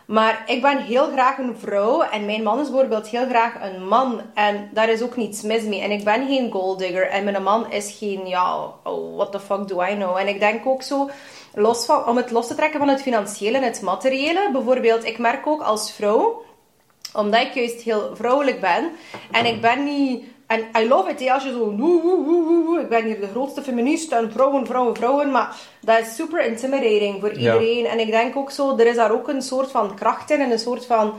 [0.06, 2.02] Maar ik ben heel graag een vrouw.
[2.02, 4.20] En mijn man is bijvoorbeeld heel graag een man.
[4.35, 5.80] En daar is ook niets mis mee.
[5.80, 7.08] En ik ben geen golddigger.
[7.08, 10.16] En mijn man is geen, ja, oh, what the fuck do I know.
[10.16, 11.11] En ik denk ook zo,
[11.54, 14.48] los van, om het los te trekken van het financiële en het materiële.
[14.52, 16.42] Bijvoorbeeld, ik merk ook als vrouw
[17.14, 18.90] omdat ik juist heel vrouwelijk ben.
[19.30, 20.24] En ik ben niet...
[20.52, 21.58] En I love it, hè, als je zo...
[21.76, 25.30] woe, woe, woe, woe, Ik ben hier de grootste feminist en vrouwen, vrouwen, vrouwen.
[25.30, 27.54] Maar dat is super intimidating voor Ja.
[27.54, 27.86] iedereen.
[27.86, 28.76] En ik denk ook zo...
[28.78, 31.14] Er is daar ook een soort van kracht in en een soort van...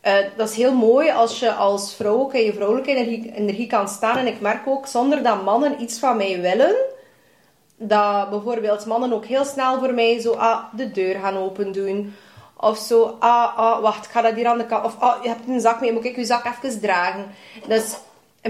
[0.00, 3.66] eh, dat is heel mooi als je als vrouw ook in je vrouwelijke energie, energie
[3.66, 4.16] kan staan.
[4.16, 6.74] En ik merk ook, zonder dat mannen iets van mij willen
[7.76, 12.14] dat bijvoorbeeld mannen ook heel snel voor mij zo ah, de deur gaan open doen.
[12.56, 14.84] Of zo, ah, ah, wacht, ik ga dat hier aan de kant.
[14.84, 17.26] Of ah, je hebt een zak mee, moet ik je zak even dragen.
[17.68, 17.96] Dus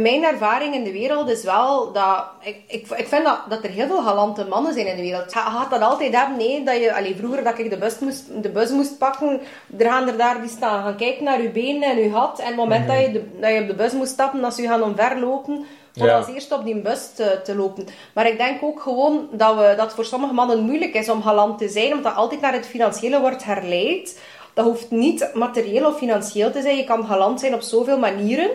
[0.03, 2.25] mijn ervaring in de wereld is wel dat...
[2.41, 5.35] Ik, ik, ik vind dat, dat er heel veel galante mannen zijn in de wereld.
[5.35, 6.95] Gaat dat altijd hebben, nee, dat je...
[6.95, 9.41] Allee, vroeger dat ik de bus, moest, de bus moest pakken,
[9.79, 12.39] er gaan er daar die staan gaan kijken naar je benen en je gat.
[12.39, 14.63] En het moment dat, je de, dat je op de bus moest stappen, dat ze
[14.63, 16.17] je gaan omverlopen, om Ja.
[16.17, 17.87] als eerste op die bus te, te lopen.
[18.15, 21.23] Maar ik denk ook gewoon dat, we, dat het voor sommige mannen moeilijk is om
[21.23, 24.21] galant te zijn, omdat dat altijd naar het financiële wordt herleid.
[24.55, 26.77] Dat hoeft niet materieel of financieel te zijn.
[26.77, 28.51] Je kan galant zijn op zoveel manieren.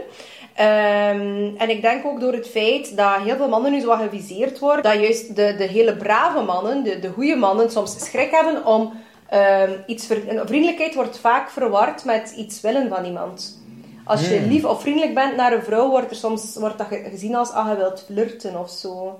[0.59, 3.99] Ehm, en ik denk ook door het feit dat heel veel mannen nu zo wat
[3.99, 8.31] geviseerd worden, dat juist de, de hele brave mannen, de, de goede mannen, soms schrik
[8.31, 8.93] hebben om
[9.29, 10.05] ehm, iets...
[10.05, 13.57] Ver, vriendelijkheid wordt vaak verward met iets willen van iemand.
[14.05, 17.07] Als je lief of vriendelijk bent naar een vrouw, wordt er soms wordt dat ge-
[17.09, 19.19] gezien als ah, je wilt flirten of zo.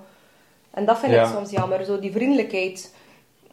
[0.72, 1.24] En dat vind Ja.
[1.24, 2.94] ik soms jammer, zo die vriendelijkheid.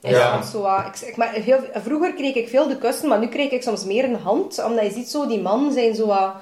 [0.00, 0.32] Is Ja.
[0.34, 3.26] soms zo, ah, ik, ik, maar heel, vroeger kreeg ik veel de kussen, maar nu
[3.26, 4.64] kreeg ik soms meer een hand.
[4.64, 6.32] Omdat je ziet zo, die mannen zijn zo wat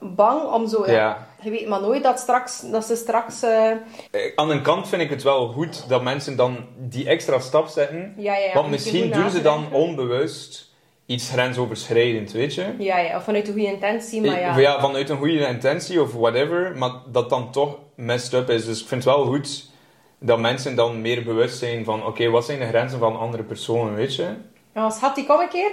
[0.00, 0.86] bang om zo...
[0.86, 0.92] Ja.
[0.92, 1.26] Ja.
[1.42, 3.42] Je weet maar nooit dat, straks, dat ze straks...
[3.42, 3.76] eh, Eh,
[4.36, 8.14] Aan een kant vind ik het wel goed dat mensen dan die extra stap zetten.
[8.16, 10.74] ja, ja, ja, want misschien doen ze dan onbewust
[11.06, 12.74] iets grensoverschrijdend, weet je?
[12.78, 14.50] Ja, ja, of vanuit een goede intentie, maar ja.
[14.50, 18.64] Of ja, vanuit een goede intentie of whatever, maar dat dan toch messed up is.
[18.64, 19.70] Dus ik vind het wel goed
[20.18, 23.94] dat mensen dan meer bewust zijn van, oké, wat zijn de grenzen van andere personen,
[23.94, 24.26] weet je?
[24.74, 25.70] Ja, schat, die kom een keer.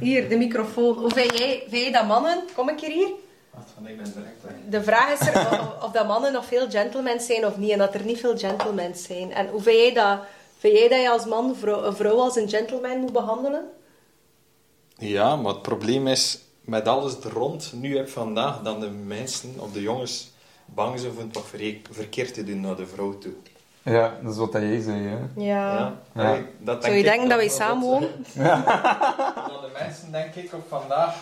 [0.00, 0.94] Hier, de microfoon.
[0.98, 2.44] Hoe vind jij, vind jij dat mannen...
[2.54, 3.10] Kom een keer hier.
[3.50, 4.70] Wacht, van ik ben direct.
[4.70, 7.70] De vraag is er of, of dat mannen nog veel gentlemen zijn of niet.
[7.70, 9.32] En dat er niet veel gentlemen zijn.
[9.32, 10.18] En hoe vind jij dat...
[10.58, 13.64] Vind jij dat je als man vrouw, een vrouw als een gentleman moet behandelen?
[14.96, 19.54] Ja, maar het probleem is, met alles er rond, nu heb vandaag, dat de mensen
[19.58, 20.30] of de jongens
[20.64, 23.32] bang zijn om wat ver- verkeerd te doen naar de vrouw toe.
[23.84, 25.16] Ja, dat is wat jij zei, hè?
[25.42, 25.72] Ja.
[25.74, 25.92] Ja.
[26.14, 26.22] Ja.
[26.28, 28.08] Allee, dat Zou je denk denken dat wij samen wonen?
[28.34, 31.14] Dat de mensen, denk ik, op vandaag...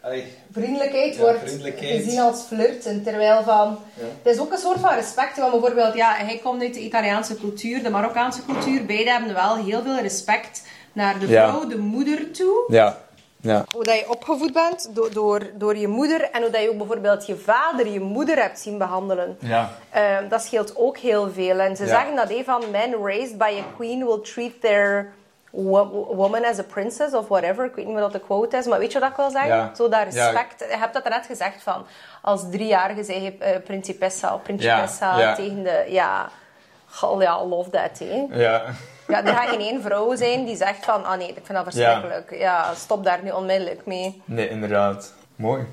[0.00, 2.02] Allee, Vriendelijkheid Ja, wordt vriendelijkheid.
[2.04, 3.02] gezien als flirten.
[3.02, 3.78] Terwijl van...
[3.94, 4.02] Ja.
[4.22, 5.36] Het is ook een soort van respect.
[5.38, 8.84] Want bijvoorbeeld, ja, hij komt uit de Italiaanse cultuur, de Marokkaanse cultuur.
[8.86, 11.48] Beide hebben wel heel veel respect naar de Ja.
[11.50, 12.64] vrouw, de moeder toe.
[12.68, 12.98] Ja.
[13.46, 13.64] Ja.
[13.72, 16.76] Hoe dat je opgevoed bent door, door, door je moeder en hoe dat je ook
[16.78, 19.36] bijvoorbeeld je vader, je moeder hebt zien behandelen.
[19.40, 19.70] Ja.
[19.90, 21.58] Ehm, dat scheelt ook heel veel.
[21.58, 21.88] En ze Ja.
[21.88, 25.12] zeggen dat een van men raised by a queen will treat their
[25.50, 27.64] wo- woman as a princess of whatever.
[27.64, 29.56] Ik weet niet meer wat de quote is, maar weet je wat ik wil zeggen?
[29.56, 29.70] Ja.
[29.76, 30.30] Zo dat Ja.
[30.30, 30.64] respect.
[30.70, 31.86] Je hebt dat net gezegd van
[32.22, 35.84] als driejarige zei je eh, principessa of principessa Ja, tegen de...
[35.88, 36.28] Ja,
[37.18, 38.26] ja, love that, hè.
[38.30, 38.62] Ja.
[39.08, 41.62] Ja, er gaat geen één vrouw zijn die zegt van, ah nee, ik vind dat
[41.62, 42.34] verschrikkelijk.
[42.38, 44.22] Ja, stop daar nu onmiddellijk mee.
[44.24, 45.14] Nee, inderdaad.
[45.36, 45.64] Mooi.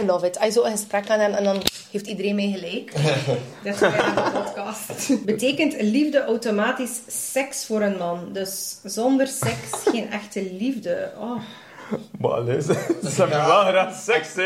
[0.00, 0.36] I love it.
[0.38, 2.92] Als je zo een gesprek aan hem en dan heeft iedereen mij gelijk.
[3.64, 5.24] Dat is de podcast.
[5.24, 7.00] Betekent liefde automatisch
[7.32, 8.28] seks voor een man?
[8.32, 11.12] Dus zonder seks geen echte liefde.
[11.18, 11.40] Oh.
[12.18, 12.66] Maar Liz,
[13.14, 14.42] ze hebben wel graag seks, hè?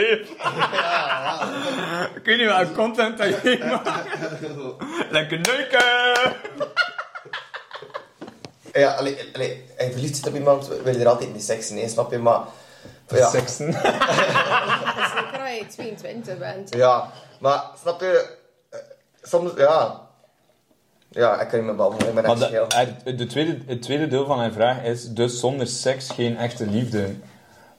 [2.14, 5.10] Ik weet niet welke content dat je maakt.
[5.10, 6.36] Lekker neuken!
[8.78, 11.70] Ja, allee, allee, als je verliefd zit op iemand, wil je er altijd niet seks
[11.70, 12.18] in, snap je?
[12.18, 12.40] Maar...
[13.08, 13.72] Ja, Seksen.
[13.72, 16.74] Zeker als je 22 bent.
[16.74, 17.10] ja,
[17.40, 18.28] maar snap je...
[18.70, 18.78] eh,
[19.22, 20.00] Soms, ja...
[21.10, 23.82] Ja, ik kan niet meer babbelen, ik ben Maar echt de, er- de tweede, het
[23.82, 27.02] tweede deel van mijn vraag is dus zonder seks geen echte liefde.
[27.02, 27.16] Ik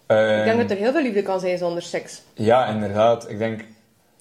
[0.06, 2.22] Ehm, denk dat er heel veel liefde kan zijn zonder seks.
[2.34, 3.30] Ja, inderdaad.
[3.30, 3.62] Ik denk...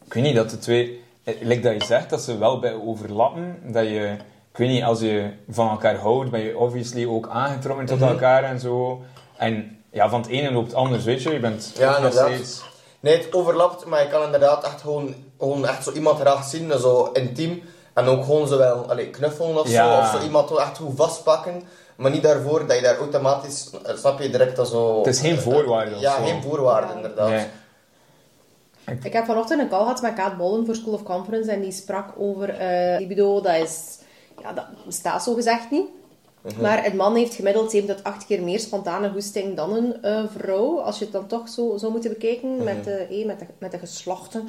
[0.05, 1.05] Ik weet niet, dat de twee...
[1.25, 3.59] eh, Like dat je zegt, dat ze wel bij overlappen.
[3.73, 4.17] Dat je...
[4.59, 8.09] Ik weet niet, als je van elkaar houdt, ben je obviously ook aangetrokken tot Mhm.
[8.09, 9.01] elkaar en zo.
[9.37, 11.33] En ja, van het ene loopt het anders, weet je.
[11.33, 12.29] Je bent Ja, nog inderdaad.
[12.33, 12.63] steeds...
[13.01, 16.73] Nee, het overlapt, maar je kan inderdaad echt gewoon, gewoon echt zo iemand graag zien,
[16.79, 17.63] zo intiem.
[17.95, 19.95] En ook gewoon zo wel allee, knuffelen of Ja.
[20.11, 21.63] zo, of zo iemand echt goed vastpakken.
[21.97, 24.99] Maar niet daarvoor dat je daar automatisch, eh, snap je, direct dat zo...
[24.99, 26.23] Het is geen voorwaarde of Ja, zo.
[26.25, 27.29] geen voorwaarde, inderdaad.
[27.29, 27.47] Nee.
[29.03, 31.73] Ik heb vanochtend een call gehad met Kaat Bollen voor School of Conference en die
[31.73, 33.41] sprak over eh, libido.
[33.41, 33.99] Dat is,
[34.43, 35.87] ja, dat bestaat zo gezegd niet.
[36.61, 40.25] Maar een man heeft gemiddeld 7 tot 8 keer meer spontane goesting dan een eh,
[40.37, 40.81] vrouw.
[40.81, 43.71] Als je het dan toch zo zou moeten bekijken met, de, eh, met, de, met
[43.71, 44.49] de geslachten.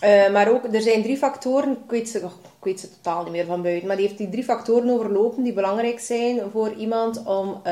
[0.00, 3.22] Eh, maar ook, er zijn drie factoren, ik weet, ze, oh, ik weet ze totaal
[3.22, 6.72] niet meer van buiten, maar die heeft die drie factoren overlopen die belangrijk zijn voor
[6.72, 7.62] iemand om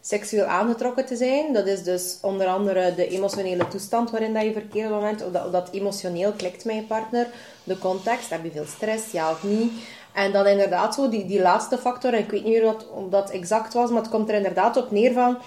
[0.00, 1.52] seksueel aangetrokken te zijn.
[1.52, 5.46] Dat is dus onder andere de emotionele toestand waarin dat je dat moment, of dat,
[5.46, 7.26] of dat emotioneel klikt met je partner,
[7.64, 9.72] de context, heb je veel stress, ja of niet.
[10.12, 13.30] En dan inderdaad zo, die, die laatste factor, en ik weet niet meer wat, dat
[13.30, 15.38] exact was, maar het komt er inderdaad op neer van,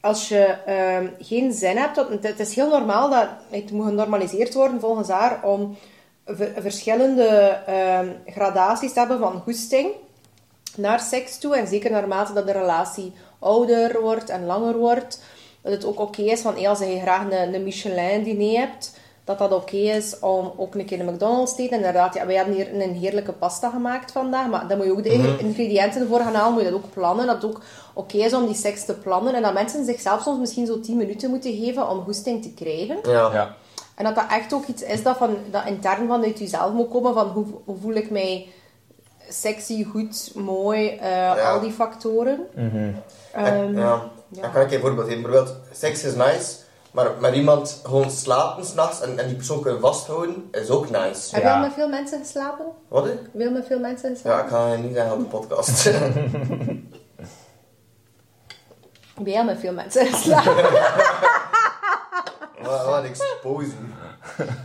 [0.00, 4.54] als je ehm, geen zin hebt, dat, het is heel normaal dat het moet genormaliseerd
[4.54, 5.76] worden volgens haar om
[6.26, 7.26] ver- verschillende
[7.66, 9.90] ehm, gradaties te hebben van goesting
[10.76, 11.56] naar seks toe.
[11.56, 15.22] En zeker naarmate dat de relatie ouder wordt en langer wordt,
[15.62, 18.97] dat het ook oké is van als je graag een, een Michelin-diner hebt,
[19.28, 21.76] dat dat oké is om ook een keer een McDonald's te eten.
[21.76, 25.02] Inderdaad, ja, wij hebben hier een heerlijke pasta gemaakt vandaag, maar dan moet je ook
[25.02, 27.26] de ingrediënten voor gaan halen, moet je dat ook plannen.
[27.26, 27.60] Dat het ook
[27.94, 30.96] oké is om die seks te plannen en dat mensen zichzelf soms misschien zo 10
[30.96, 32.98] minuten moeten geven om goesting te krijgen.
[33.02, 33.32] Ja.
[33.32, 33.54] Ja.
[33.94, 37.14] En dat dat echt ook iets is dat, van, dat intern vanuit jezelf moet komen,
[37.14, 38.46] van hoe, hoe voel ik mij
[39.28, 42.38] sexy, goed, mooi, eh, al die factoren.
[42.54, 44.02] En- Ehm, ja.
[44.30, 45.22] Dan kan ik je een voorbeeld geven.
[45.22, 46.54] Bijvoorbeeld, seks is nice,
[47.04, 51.34] maar met iemand gewoon slapen s'nachts en, en die persoon kunnen vasthouden, is ook nice.
[51.34, 51.54] Heb je Ja.
[51.54, 52.66] al met veel mensen geslapen?
[52.88, 53.04] Wat?
[53.04, 54.44] Heb je al met veel mensen Ja, geslapen?
[54.44, 55.84] ik ga niet zeggen op de podcast.
[59.22, 60.54] Ben jij al met veel mensen geslapen?
[62.62, 63.70] wat, wat expose.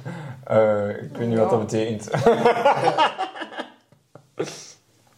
[0.44, 2.10] Eh, ik weet niet wat dat betekent.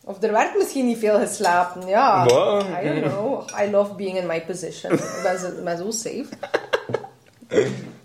[0.05, 1.87] Of er werd misschien niet veel geslapen.
[1.87, 2.61] Ja, Wow.
[2.61, 3.49] I don't know.
[3.61, 4.91] I love being in my position.
[4.91, 6.25] Ik ben zo, ik ben zo safe.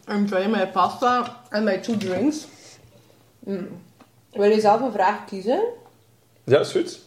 [0.09, 2.47] I'm trying my pasta and my two drinks.
[3.39, 3.69] Mm.
[4.33, 5.63] Wil je zelf een vraag kiezen?
[6.45, 7.01] Ja, is goed.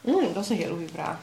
[0.00, 1.16] Mm, dat is een heel goede vraag.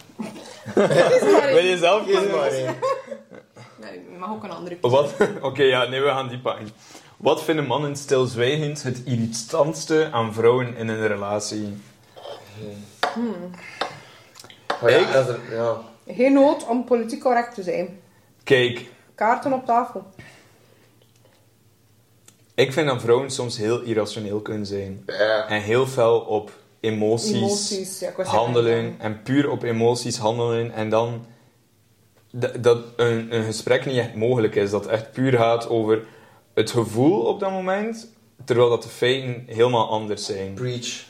[1.53, 2.31] Wil je zelf kiezen?
[2.31, 2.49] maar.
[2.51, 4.99] Nee, je mag ook een andere kiezen.
[5.01, 5.13] Wat?
[5.51, 6.69] Oké, ja, nee, we gaan die pakken.
[7.17, 11.77] Wat vinden mannen stilzwijgend het irritantste aan vrouwen in een relatie?
[14.81, 15.11] Maar ja, Ik?
[15.13, 15.75] dat is er- ja.
[16.07, 17.99] Geen nood om politiek correct te zijn.
[18.43, 20.03] Kijk, Kaarten op tafel.
[22.55, 25.03] Ik vind dat vrouwen soms heel irrationeel kunnen zijn.
[25.05, 25.47] Ja.
[25.47, 28.95] En heel fel op emoties, Emoties, ja, handelen.
[28.99, 30.71] En puur op emoties handelen.
[30.71, 31.25] En dan
[32.59, 34.69] dat, een, een gesprek niet echt mogelijk is.
[34.69, 36.05] Dat het echt puur gaat over
[36.53, 38.13] het gevoel op dat moment.
[38.45, 40.53] Terwijl dat de feiten helemaal anders zijn.
[40.53, 41.03] Preach.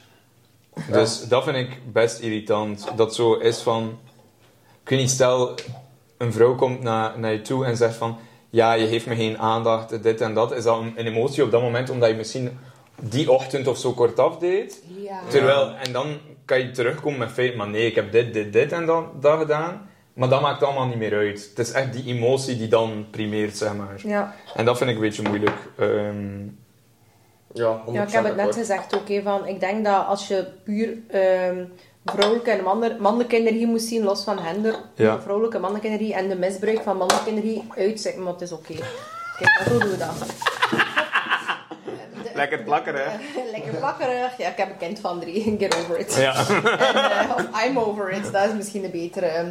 [0.92, 2.88] Dus dat vind ik best irritant.
[2.96, 4.00] Dat zo is van...
[4.84, 5.56] Ik weet niet, stel...
[6.18, 8.18] Een vrouw komt naar, naar je toe en zegt van...
[8.56, 10.52] Ja, je geeft me geen aandacht, dit en dat.
[10.52, 12.60] Is dat een, een emotie op dat moment, omdat je misschien
[13.02, 14.84] die ochtend of zo kortaf deed?
[14.98, 15.20] Ja.
[15.30, 15.76] Terwijl...
[15.76, 18.86] En dan kan je terugkomen met feiten, maar nee, ik heb dit, dit, dit en
[18.86, 19.90] dat, dat gedaan.
[20.14, 21.50] Maar dat maakt allemaal niet meer uit.
[21.50, 24.02] Het is echt die emotie die dan primeert, zeg maar.
[24.04, 24.36] Ja.
[24.56, 25.58] En dat vind ik een beetje moeilijk.
[25.78, 26.44] Ehm,
[27.54, 29.08] Ja, 100% Ja, ik heb het net gezegd ook.
[29.10, 31.66] hè, van, ik denk dat als je puur ehm,
[32.06, 35.20] vrouwelijke en mannen- mannelijke energie moest zien, los van gender, Ja.
[35.22, 38.74] vrouwelijke mannelijke energie en de misbruik van mannelijke energie uitzetten, maar het is oké.
[39.38, 40.14] Kijk, zo doen we dat.
[42.34, 43.04] Lekker plakken, hè?
[43.56, 44.38] Lekker plakkerig.
[44.38, 45.56] Ja, ik heb een kind van drie.
[45.60, 46.16] Get over it.
[46.16, 46.36] Ja.
[46.48, 48.32] En, eh, of I'm over it.
[48.32, 49.46] Dat is misschien een betere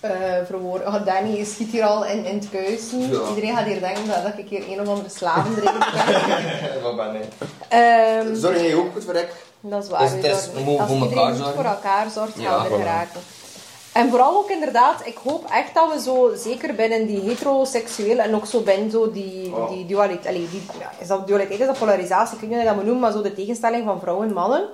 [0.00, 0.10] eh
[0.46, 0.86] verwoord.
[0.86, 3.00] Oh, Danny schiet hier al in, in het kuisen.
[3.00, 3.28] Ja.
[3.28, 5.92] Iedereen gaat hier denken dat, dat ik hier een of andere slavendrijver
[6.72, 6.82] ben.
[6.82, 7.22] Wat ben ik?
[7.68, 9.28] Ehm, Zorg jij ook goed voor ik?
[9.60, 10.00] Dat is waar.
[10.00, 11.54] Dus het we is- we voor iedereen elkaar goed zorgen.
[11.54, 12.82] voor elkaar zorgt, Ja, gaan we er voilà.
[12.82, 13.20] geraken.
[13.92, 18.34] En vooral ook inderdaad, ik hoop echt dat we zo, zeker binnen die heteroseksuele en
[18.34, 19.70] ook zo binnen zo die, Oh.
[19.70, 22.58] die dualiteit, allee, die, ja, is dat dualiteit, is dat polarisatie, ik weet niet hoe
[22.58, 24.64] je dat moet noemen, maar zo de tegenstelling van vrouwen en mannen.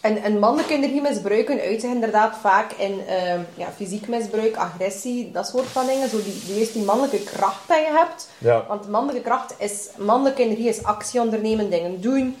[0.00, 5.30] En, en mannelijke energie misbruiken uit zich inderdaad vaak in eh, ja, fysiek misbruik, agressie,
[5.30, 6.08] dat soort van dingen.
[6.08, 8.28] Zo die, die, eerst die mannelijke kracht dat je hebt.
[8.38, 8.64] Ja.
[8.68, 12.36] Want mannelijke kracht is, mannelijke energie is actie ondernemen, dingen doen.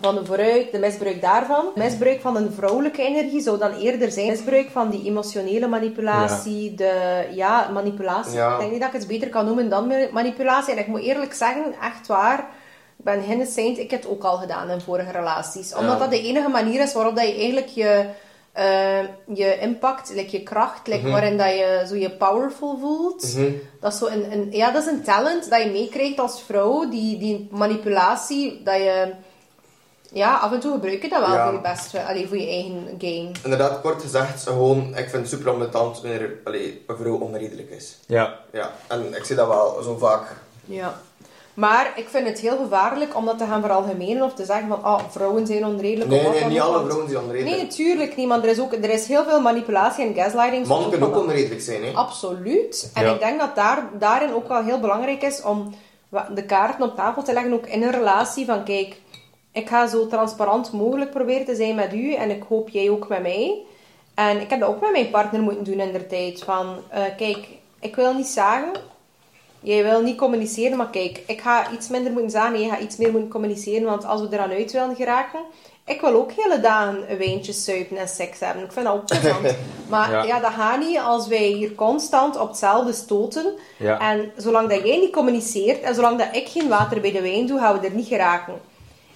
[0.00, 1.64] Van de vooruit, de misbruik daarvan.
[1.74, 7.24] Misbruik van een vrouwelijke energie zou dan eerder zijn misbruik van die emotionele manipulatie, de
[7.34, 8.32] ja, manipulatie.
[8.32, 8.52] Ja.
[8.52, 10.72] Ik denk niet dat ik het beter kan noemen dan ma- manipulatie.
[10.72, 12.38] En ik moet eerlijk zeggen, echt waar,
[12.98, 15.74] ik ben geen saint, ik heb het ook al gedaan in vorige relaties.
[15.74, 15.98] Omdat Ja.
[15.98, 18.04] dat de enige manier is waarop dat je eigenlijk je,
[18.52, 18.98] eh,
[19.34, 23.34] je impact, like je kracht, like waarin dat je zo je powerful voelt.
[23.34, 23.50] Mhm.
[23.80, 26.88] Dat is, zo een, een, ja, dat is een talent dat je meekrijgt als vrouw.
[26.88, 29.12] Die, die manipulatie, dat je...
[30.14, 31.44] Ja, af en toe gebruik je dat wel Ja.
[31.44, 33.30] voor je best, allee, voor je eigen game.
[33.42, 37.98] Inderdaad, kort gezegd, gewoon, ik vind het super ambetant wanneer allee, een vrouw onredelijk is.
[38.06, 38.34] Ja.
[38.52, 40.22] Ja, en ik zie dat wel zo vaak.
[40.64, 40.94] Ja.
[41.54, 44.78] Maar ik vind het heel gevaarlijk om dat te gaan veralgemenen of te zeggen van
[44.84, 46.10] oh, vrouwen zijn onredelijk.
[46.10, 47.56] Nee, nee, niet alle vrouwen zijn onredelijk.
[47.56, 48.28] Nee, natuurlijk niet.
[48.28, 50.66] Maar er is, ook, er is heel veel manipulatie en gaslighting.
[50.66, 51.92] Mannen kunnen ook onredelijk zijn, hè.
[51.92, 52.90] Absoluut.
[52.94, 53.12] En Ja.
[53.12, 55.74] ik denk dat daar, daarin ook wel heel belangrijk is om
[56.34, 58.96] de kaarten op tafel te leggen, ook in een relatie van kijk,
[59.52, 63.08] ik ga zo transparant mogelijk proberen te zijn met u en ik hoop jij ook
[63.08, 63.58] met mij.
[64.14, 66.42] En ik heb dat ook met mijn partner moeten doen in de tijd.
[66.44, 67.48] Van, eh, kijk,
[67.80, 68.72] ik wil niet zeggen,
[69.60, 72.96] jij wil niet communiceren, maar kijk, ik ga iets minder moeten zeggen, jij gaat iets
[72.96, 75.40] meer moeten communiceren, want als we eraan uit willen geraken,
[75.84, 78.64] ik wil ook hele dagen een wijntje suipen en seks hebben.
[78.64, 79.56] Ik vind dat ook plezant.
[79.88, 80.22] Maar Ja.
[80.22, 80.40] ja.
[80.40, 83.52] dat gaat niet als wij hier constant op hetzelfde stoten.
[83.78, 83.98] Ja.
[83.98, 87.46] En zolang dat jij niet communiceert en zolang dat ik geen water bij de wijn
[87.46, 88.54] doe, gaan we er niet geraken.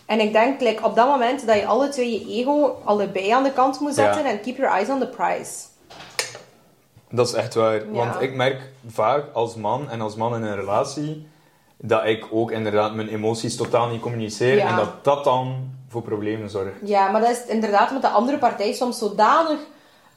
[0.06, 3.42] En ik denk like, op dat moment dat je alle twee je ego allebei aan
[3.42, 5.52] de kant moet zetten en keep your eyes on the prize.
[7.10, 7.92] Dat is echt waar.
[7.92, 11.26] Want ik merk vaak als man en als man in een relatie
[11.76, 16.50] dat ik ook inderdaad mijn emoties totaal niet communiceer en dat dat dan voor problemen
[16.50, 16.76] zorgt.
[16.82, 19.58] Ja, maar dat is inderdaad omdat de andere partij soms zodanig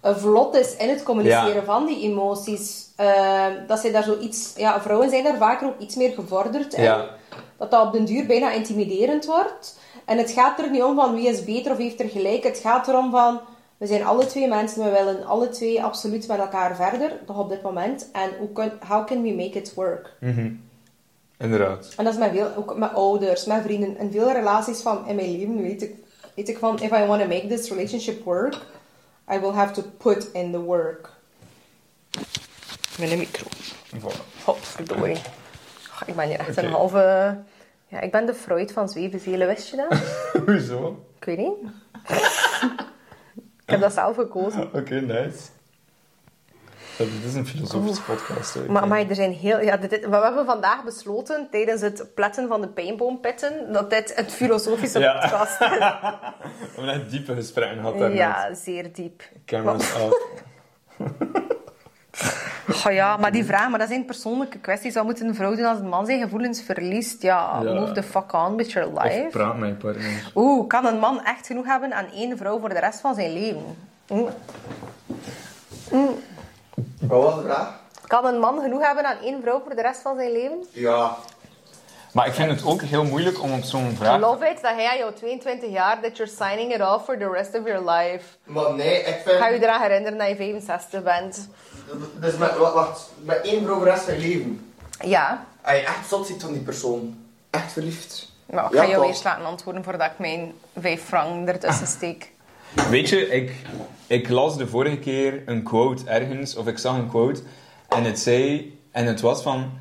[0.02, 1.64] eh, vlot is in het communiceren Ja.
[1.64, 2.88] van die emoties.
[2.96, 4.54] eh, dat zij daar zoiets...
[4.58, 6.84] Ja, vrouwen zijn daar vaker ook iets meer gevorderd in.
[6.84, 7.06] Ja.
[7.58, 9.79] Dat dat op den duur bijna intimiderend wordt.
[10.10, 12.44] En het gaat er niet om van wie is beter of heeft er gelijk.
[12.44, 13.40] Het gaat erom van...
[13.78, 17.50] We zijn alle twee mensen, we willen alle twee absoluut met elkaar verder, toch op
[17.50, 18.10] dit moment.
[18.12, 20.14] En hoe kun, how can we make it work?
[20.20, 20.52] Mhm.
[21.38, 21.94] Inderdaad.
[21.98, 23.98] En dat is met, veel, ook met ouders, met vrienden.
[23.98, 25.96] In veel relaties van in mijn leven weet ik,
[26.36, 26.80] weet ik van...
[26.80, 28.58] If I want to make this relationship work,
[29.34, 31.10] I will have to put in the work.
[33.00, 33.48] Met een micro.
[34.00, 34.44] Voilà.
[34.44, 35.16] Godverdorie.
[35.16, 37.38] Oh, ik ben hier echt een halve...
[37.90, 39.98] Ja, ik ben de Freud van zwevenzelen, wist je dat?
[40.46, 41.06] Hoezo?
[41.20, 41.58] Ik weet niet.
[43.66, 44.70] ik heb dat zelf gekozen.
[44.80, 45.48] Oké, nice.
[46.98, 48.68] Ja, dit is een filosofische podcast.
[48.68, 49.62] Maar, maar er zijn heel...
[49.62, 54.30] Ja, dit, we hebben vandaag besloten, tijdens het pletten van de pijnboompitten, dat dit een
[54.30, 55.14] filosofische Ja.
[55.20, 55.68] podcast is.
[55.68, 58.18] We hebben echt diepe gesprekken gehad daarnet.
[58.18, 59.24] Ja, zeer diep.
[59.46, 60.14] Cameras af.
[62.86, 64.94] Oh ja, maar die vraag, maar dat zijn persoonlijke kwesties.
[64.94, 67.22] Wat moet een vrouw doen als een man zijn gevoelens verliest?
[67.22, 67.74] Ja, Ja.
[67.74, 69.28] move the fuck on with your Of life.
[69.32, 70.32] praat met je partner.
[70.36, 73.34] Oeh, kan een man echt genoeg hebben aan één vrouw voor de rest van zijn
[73.34, 73.78] leven?
[74.10, 74.30] Oeh.
[77.00, 77.80] Wat was de vraag?
[78.08, 80.66] Kan een man genoeg hebben aan één vrouw voor de rest van zijn leven?
[80.72, 81.16] Ja.
[82.14, 84.20] Maar ik vind het ook heel moeilijk om op zo'n vraag...
[84.20, 87.30] Love it dat hij aan jouw 22 jaar, that you're signing it off for the
[87.32, 88.24] rest of your life.
[88.44, 89.38] Maar nee, ik vind...
[89.38, 91.50] Ga je eraan herinneren dat je 65 bent?
[92.20, 94.72] Dus met, wacht, met één vrouw de rest van je leven.
[95.06, 95.46] Ja.
[95.62, 97.18] Als je echt zot ziet van die persoon.
[97.50, 98.32] Echt verliefd.
[98.46, 99.08] Maar ik Ja, ga jou toch.
[99.10, 102.32] eerst laten antwoorden voordat ik mijn 5 frank ertussen steek.
[102.90, 103.56] Weet je, ik,
[104.08, 107.42] ik las de vorige keer een quote ergens, of ik zag een quote,
[107.90, 109.72] en het zei, en het was van,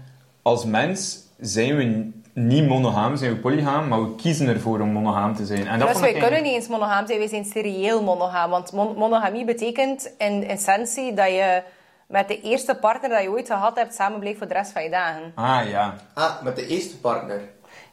[0.42, 5.34] als mens zijn we niet monogaam, zijn we polygaam, maar we kiezen ervoor om monogaam
[5.36, 5.66] te zijn.
[5.66, 8.50] En dat Dus wij kunnen niet eens monogaam zijn, wij zijn serieel monogaam.
[8.50, 11.62] Want mon- monogamie betekent in essentie dat je
[12.08, 14.82] met de eerste partner dat je ooit gehad hebt samen bleef voor de rest van
[14.82, 15.32] je dagen.
[15.34, 15.94] Ah, ja.
[16.14, 17.40] Ah, met de eerste partner.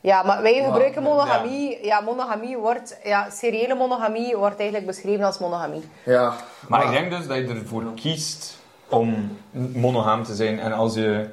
[0.02, 1.86] Ja, maar wij gebruiken monogamie.
[1.86, 2.98] Ja, monogamie wordt...
[3.04, 5.84] Ja, seriële monogamie wordt eigenlijk beschreven als monogamie.
[6.04, 6.34] Ja.
[6.68, 8.58] Maar ik denk dus dat je ervoor kiest
[8.90, 9.38] om
[9.74, 10.60] monogaam te zijn.
[10.60, 11.30] En als je...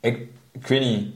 [0.00, 1.14] Ik, ik weet niet.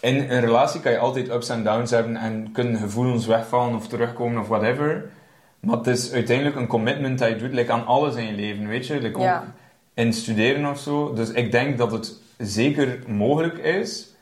[0.00, 3.88] In een relatie kan je altijd ups en downs hebben en kunnen gevoelens wegvallen of
[3.88, 5.10] terugkomen of whatever.
[5.60, 8.68] Maar het is uiteindelijk een commitment dat je doet, like aan alles in je leven,
[8.68, 9.00] weet je?
[9.00, 9.44] Like Ja.
[9.94, 11.12] In studeren of zo.
[11.12, 14.14] Dus ik denk dat het zeker mogelijk is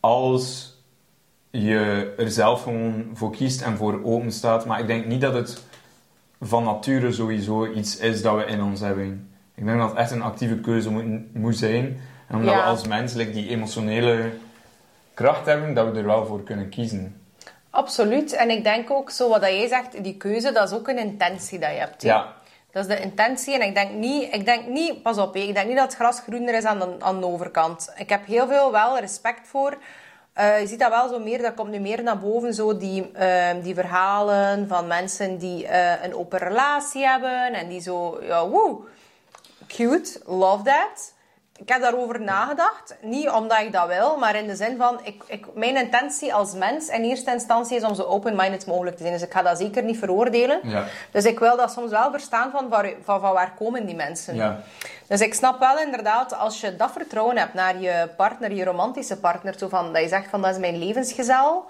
[0.00, 0.76] als
[1.50, 4.66] je er zelf gewoon voor kiest en voor open staat.
[4.66, 5.62] Maar ik denk niet dat het
[6.40, 9.30] van nature sowieso iets is dat we in ons hebben.
[9.54, 12.00] Ik denk dat het echt een actieve keuze moet, moet zijn.
[12.28, 12.60] En omdat Ja.
[12.60, 14.30] we als mens like, die emotionele
[15.14, 17.16] kracht hebben, dat we er wel voor kunnen kiezen.
[17.70, 18.32] Absoluut.
[18.32, 20.98] En ik denk ook, zo wat dat jij zegt, die keuze, dat is ook een
[20.98, 22.02] intentie dat je hebt.
[22.02, 22.32] Ja.
[22.72, 23.54] Dat is de intentie.
[23.54, 26.20] En ik denk niet, ik denk niet pas op, ik denk niet dat het gras
[26.20, 27.92] groener is aan de, aan overkant.
[27.96, 29.78] Ik heb heel veel wel respect voor.
[30.32, 33.10] Eh, je ziet dat wel zo meer, dat komt nu meer naar boven, zo die,
[33.12, 38.48] ehm, die verhalen van mensen die eh, een open relatie hebben en die zo, ja,
[38.48, 38.78] woe,
[39.66, 41.14] cute, love that.
[41.56, 42.96] Ik heb daarover nagedacht.
[43.00, 45.00] Niet omdat ik dat wil, maar in de zin van...
[45.02, 49.02] Ik, ik, mijn intentie als mens in eerste instantie is om zo open-minded mogelijk te
[49.02, 49.14] zijn.
[49.14, 50.60] Dus ik ga dat zeker niet veroordelen.
[50.62, 50.84] Ja.
[51.10, 54.34] Dus ik wil dat soms wel verstaan van, waar, van, van waar komen die mensen.
[54.34, 54.60] Ja.
[55.06, 59.20] Dus ik snap wel inderdaad, als je dat vertrouwen hebt naar je partner, je romantische
[59.20, 61.64] partner, zo van, dat je zegt van, dat is mijn levensgezel.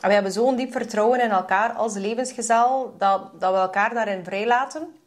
[0.00, 4.24] En we hebben zo'n diep vertrouwen in elkaar als levensgezel, dat, dat we elkaar daarin
[4.24, 5.01] vrijlaten.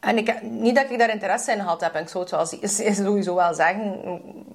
[0.00, 2.94] En ik, niet dat ik daar interesse in gehad heb, en ik zou het wel
[2.94, 4.00] sowieso wel zeggen,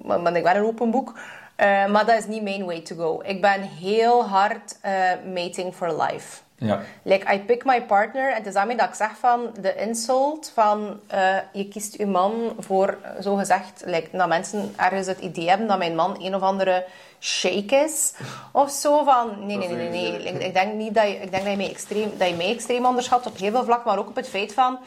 [0.02, 1.18] maar maar ik ben een open boek.
[1.56, 3.20] Eh, maar dat is niet mijn way to go.
[3.24, 4.92] Ik ben heel hard eh,
[5.34, 6.44] mating for life.
[6.58, 6.80] Ja.
[7.02, 8.30] Like, I pick my partner.
[8.30, 12.06] En het is daarmee dat ik zeg van de insult van eh, je kiest je
[12.06, 16.16] man voor, eh, zo gezegd, like, dat mensen ergens het idee hebben dat mijn man
[16.20, 16.84] een of andere
[17.20, 18.12] shake is.
[18.52, 20.10] Of zo van, nee, nee, nee, nee.
[20.10, 20.22] nee.
[20.22, 22.50] Ik, ik denk niet dat je, ik denk dat je, mij extreem, dat je mij
[22.50, 24.78] extreem onderschat op heel veel vlak, maar ook op het feit van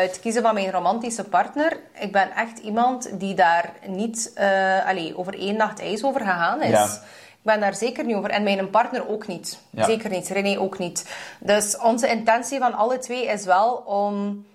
[0.00, 1.80] het kiezen van mijn romantische partner.
[1.92, 4.32] Ik ben echt iemand die daar niet
[4.86, 6.70] allee, over één nacht ijs over gegaan is.
[6.70, 6.84] Ja.
[6.84, 8.30] Ik ben daar zeker niet over.
[8.30, 9.58] En mijn partner ook niet.
[9.70, 9.84] Ja.
[9.84, 10.28] Zeker niet.
[10.28, 11.16] René ook niet.
[11.40, 14.46] Dus onze intentie van alle twee is wel om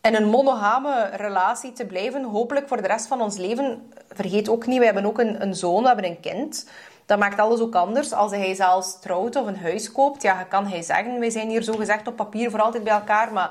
[0.00, 2.24] in een monogame relatie te blijven.
[2.24, 3.92] Hopelijk voor de rest van ons leven.
[4.12, 6.68] Vergeet ook niet, we hebben ook een, een zoon, we hebben een kind.
[7.06, 8.12] Dat maakt alles ook anders.
[8.12, 11.62] Als hij zelfs trouwt of een huis koopt, ja, kan hij zeggen, wij zijn hier
[11.62, 13.50] zo gezegd op papier voor altijd bij elkaar, maar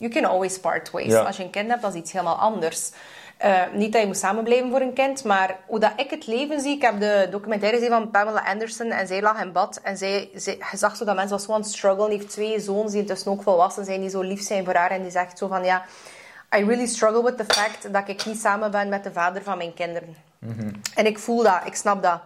[0.00, 1.12] you can always part ways.
[1.12, 1.20] Ja.
[1.20, 2.90] Als je een kind hebt, dat is iets helemaal anders.
[3.36, 6.60] Eh, niet dat je moet samenblijven voor een kind, maar hoe dat ik het leven
[6.60, 6.74] zie.
[6.74, 9.80] Ik heb de documentaire gezien van Pamela Anderson en zij lag in bad.
[9.82, 10.30] En zij,
[10.72, 11.44] zag zo dat mensen was
[11.78, 14.64] zo aan het heeft twee zoons die intussen ook volwassen zijn, die zo lief zijn
[14.64, 14.90] voor haar.
[14.90, 15.84] En die zegt zo van ja,
[16.56, 19.56] I really struggle with the fact dat ik niet samen ben met de vader van
[19.56, 20.16] mijn kinderen.
[20.94, 22.20] En ik voel dat, ik snap dat.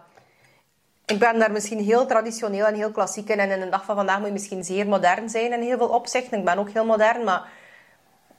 [1.05, 3.39] Ik ben daar misschien heel traditioneel en heel klassiek in.
[3.39, 5.87] En in de dag van vandaag moet je misschien zeer modern zijn in heel veel
[5.87, 6.37] opzichten.
[6.37, 7.43] Ik ben ook heel modern, maar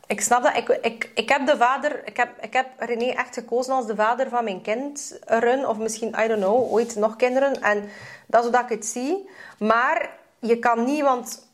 [0.06, 0.56] ik snap dat.
[0.56, 2.00] Ik, ik, ik heb de vader...
[2.04, 5.68] Ik heb, ik heb René echt gekozen als de vader van mijn kinderen.
[5.68, 7.62] Of misschien, I don't know, ooit nog kinderen.
[7.62, 7.88] En
[8.26, 9.28] dat is hoe ik het zie.
[9.58, 11.44] Maar je kan niet, want...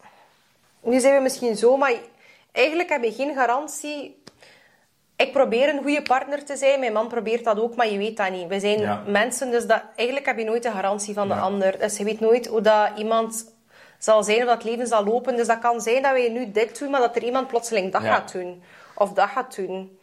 [0.80, 1.94] Nu zijn we misschien zo, maar
[2.52, 4.20] eigenlijk heb je geen garantie...
[5.16, 6.80] Ik probeer een goede partner te zijn.
[6.80, 8.46] Mijn man probeert dat ook, maar je weet dat niet.
[8.48, 9.02] We zijn Ja.
[9.06, 11.40] mensen, dus dat, eigenlijk heb je nooit de garantie van de Ja.
[11.40, 11.78] ander.
[11.78, 13.51] Dus je weet nooit hoe dat iemand
[14.04, 15.36] zal zijn of dat het leven zal lopen.
[15.36, 18.02] Dus dat kan zijn dat wij nu dit doen, maar dat er iemand plotseling dat
[18.02, 18.12] Ja.
[18.14, 18.62] gaat doen.
[18.94, 19.98] Of dat gaat doen.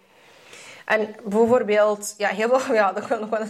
[0.85, 3.41] En bijvoorbeeld, ja, heel veel, ja, dat wil nog wel,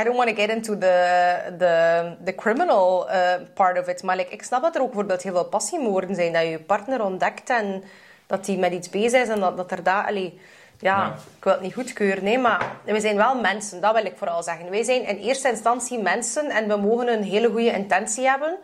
[0.00, 4.16] I don't want to get into the, the, the criminal eh, part of it, maar
[4.16, 7.04] like, ik snap dat er ook bijvoorbeeld heel veel passiemoorden zijn, dat je je partner
[7.04, 7.84] ontdekt en
[8.26, 10.40] dat die met iets bezig is en dat, dat er daar, allee,
[10.78, 11.14] ja, Ja.
[11.36, 14.42] ik wil het niet goedkeuren, nee, maar we zijn wel mensen, dat wil ik vooral
[14.42, 14.70] zeggen.
[14.70, 18.56] Wij zijn in eerste instantie mensen en we mogen een hele goede intentie hebben,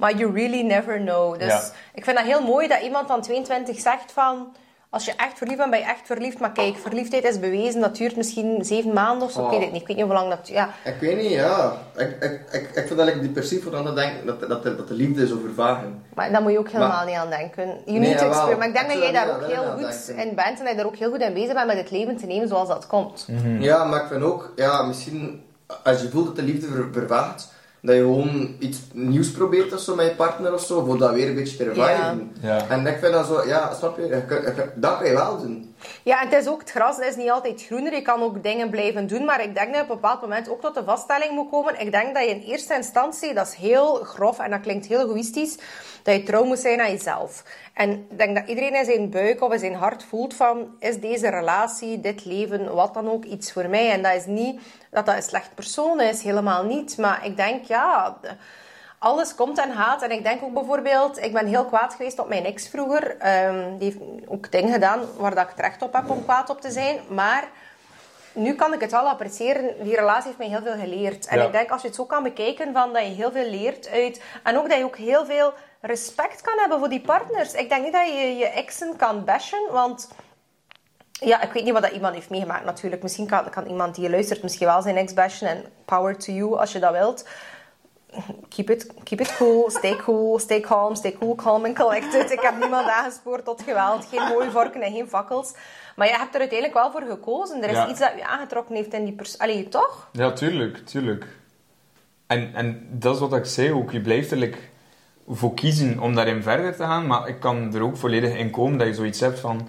[0.00, 1.38] maar you really never know.
[1.38, 1.62] Dus Ja.
[1.94, 4.52] ik vind dat heel mooi dat iemand van 22 zegt van...
[4.92, 6.38] Als je echt verliefd bent, ben je echt verliefd.
[6.38, 7.80] Maar kijk, verliefdheid is bewezen.
[7.80, 9.38] Dat duurt misschien zeven maanden of zo.
[9.40, 9.50] Ik Oh.
[9.52, 9.80] weet het niet.
[9.80, 10.48] Ik weet niet hoe lang dat...
[10.48, 11.72] Ja, Ik weet niet, ja.
[11.96, 14.76] Ik, ik, ik, ik vind dat ik depressief word aan te denken dat, dat, de,
[14.76, 16.02] dat de liefde is overvagen.
[16.14, 17.66] maar daar moet je ook helemaal Maar- niet aan denken.
[17.66, 18.28] You Nee, need to jawel.
[18.28, 18.58] experience.
[18.58, 20.28] Maar ik denk Ik dat jij daar ook niet heel goed denken.
[20.28, 20.58] in bent.
[20.58, 22.48] En dat je daar ook heel goed in bezig bent met het leven te nemen
[22.48, 23.26] zoals dat komt.
[23.58, 25.42] Ja, maar ik vind ook, ja, misschien
[25.82, 27.49] als je voelt dat de liefde ver, vervaagt,
[27.82, 31.12] dat je gewoon iets nieuws probeert of zo met je partner of zo, voor dat
[31.12, 32.32] weer een beetje te reviven.
[32.40, 32.68] Ja.
[32.68, 34.24] En ik vind dat zo, ja, snap je,
[34.74, 35.74] dat kan je wel doen.
[36.02, 37.94] Ja, en het is ook, het gras is niet altijd groener.
[37.94, 39.24] Je kan ook dingen blijven doen.
[39.24, 41.80] Maar ik denk dat je op een bepaald moment ook tot de vaststelling moet komen.
[41.80, 45.04] Ik denk dat je in eerste instantie, dat is heel grof en dat klinkt heel
[45.04, 45.56] egoïstisch,
[46.02, 47.42] dat je trouw moet zijn aan jezelf.
[47.74, 51.00] En ik denk dat iedereen in zijn buik of in zijn hart voelt van, is
[51.00, 53.90] deze relatie, dit leven, wat dan ook, iets voor mij?
[53.90, 56.98] En dat is niet dat dat een slecht persoon is, helemaal niet.
[56.98, 58.16] Maar ik denk, ja
[59.00, 60.02] alles komt en gaat.
[60.02, 63.16] En ik denk ook bijvoorbeeld, ik ben heel kwaad geweest op mijn ex vroeger.
[63.18, 66.50] Ehm, die heeft ook dingen gedaan waar dat ik het recht op heb om kwaad
[66.50, 66.98] op te zijn.
[67.08, 67.48] Maar
[68.32, 69.74] nu kan ik het wel appreciëren.
[69.82, 71.26] Die relatie heeft mij heel veel geleerd.
[71.26, 71.44] En Ja.
[71.44, 74.22] ik denk als je het zo kan bekijken, van dat je heel veel leert uit.
[74.42, 77.52] En ook dat je ook heel veel respect kan hebben voor die partners.
[77.52, 80.10] Ik denk niet dat je je exen kan bashen, want.
[81.12, 83.02] Ja, ik weet niet wat dat iemand heeft meegemaakt natuurlijk.
[83.02, 85.48] Misschien kan, kan iemand die luistert misschien wel zijn ex bashen.
[85.48, 87.24] En power to you als je dat wilt
[88.48, 92.30] keep it, keep it cool, stay cool, stay calm, stay cool, calm and collected.
[92.30, 95.54] Ik heb niemand aangespoord tot geweld, geen mooie vorken en geen fakkels.
[95.96, 97.62] Maar je hebt er uiteindelijk wel voor gekozen.
[97.62, 97.88] Er is Ja.
[97.88, 99.40] iets dat je aangetrokken heeft in die persoon.
[99.40, 100.08] Allee, toch?
[100.12, 101.26] Ja, tuurlijk, tuurlijk.
[102.26, 103.90] En, en dat is wat ik zei ook.
[103.90, 104.58] Je blijft like,
[105.30, 108.78] voor kiezen om daarin verder te gaan, maar ik kan er ook volledig in komen
[108.78, 109.68] dat je zoiets hebt van...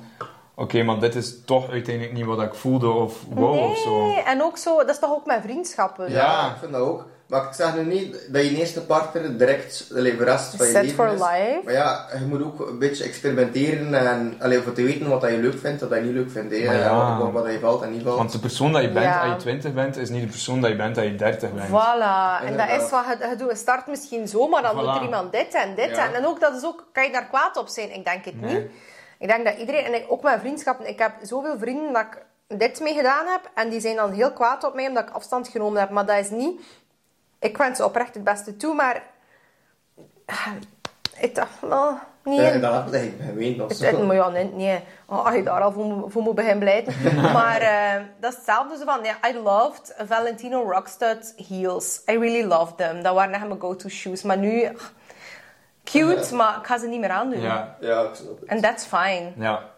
[0.56, 4.06] Oké, maar dit is toch uiteindelijk niet wat ik voelde of wow of zo.
[4.06, 6.12] Nee, en ook zo, dat is toch ook met vriendschappen?
[6.12, 7.06] Ja, ik vind dat ook.
[7.32, 10.82] Maar ik zeg nu niet dat je eerste partner direct de rest van je Set
[10.84, 11.12] leven for is.
[11.20, 11.62] life.
[11.64, 15.30] Maar ja, je moet ook een beetje experimenteren en allee, voor te weten wat dat
[15.32, 16.56] je leuk vindt, wat dat je niet leuk vindt.
[16.56, 17.18] ja.
[17.20, 18.18] Wat, wat dat je valt en niet valt.
[18.18, 19.20] Want de persoon dat je bent Ja.
[19.22, 21.68] als je 20 bent, is niet de persoon dat je bent als je 30 bent.
[21.70, 23.50] Voilà, en dat is wat je, je doet.
[23.50, 24.80] Je start misschien zo, maar dan Voilà.
[24.80, 25.90] doet er iemand dit en dit.
[25.90, 26.08] Ja.
[26.08, 27.94] En, en ook, dat is ook, kan je daar kwaad op zijn?
[27.96, 28.54] Ik denk het Nee.
[28.54, 28.72] niet.
[29.20, 32.18] Ik denk dat iedereen, en ik- ook mijn vriendschappen, ik heb zoveel vrienden dat ik
[32.60, 33.42] dit mee gedaan heb.
[33.54, 35.90] En die zijn dan heel kwaad op mij omdat ik afstand genomen heb.
[35.90, 36.62] Maar dat is niet...
[37.42, 39.04] Ik wens ze oprecht het beste toe, maar...
[41.20, 42.42] Ik dacht, nou, nee.
[42.42, 44.06] Ja, dat ik ben ween of Het, zo.
[44.06, 44.84] maar ja, nee, nee.
[45.06, 46.94] Oh, als je daar al voor, moet- voor moet beginnen blijten.
[47.34, 52.02] maar eh, dat is hetzelfde zo van, ja, I loved Valentino Rockstud heels.
[52.10, 53.04] I really loved them.
[53.04, 54.22] Dat waren echt mijn go-to shoes.
[54.22, 54.68] Maar nu,
[55.84, 57.42] cute, maar ik ga ze niet meer aandoen.
[57.42, 58.50] Ja, Ja, ik snap het.
[58.50, 59.32] En that's fine.
[59.36, 59.70] ja.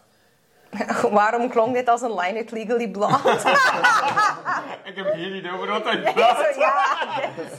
[1.12, 3.18] Waarom klonk dit als een line uit Legally Blonde?
[4.84, 6.56] Ik heb geen idee over wat hij Zo, praat.
[6.56, 6.74] ja,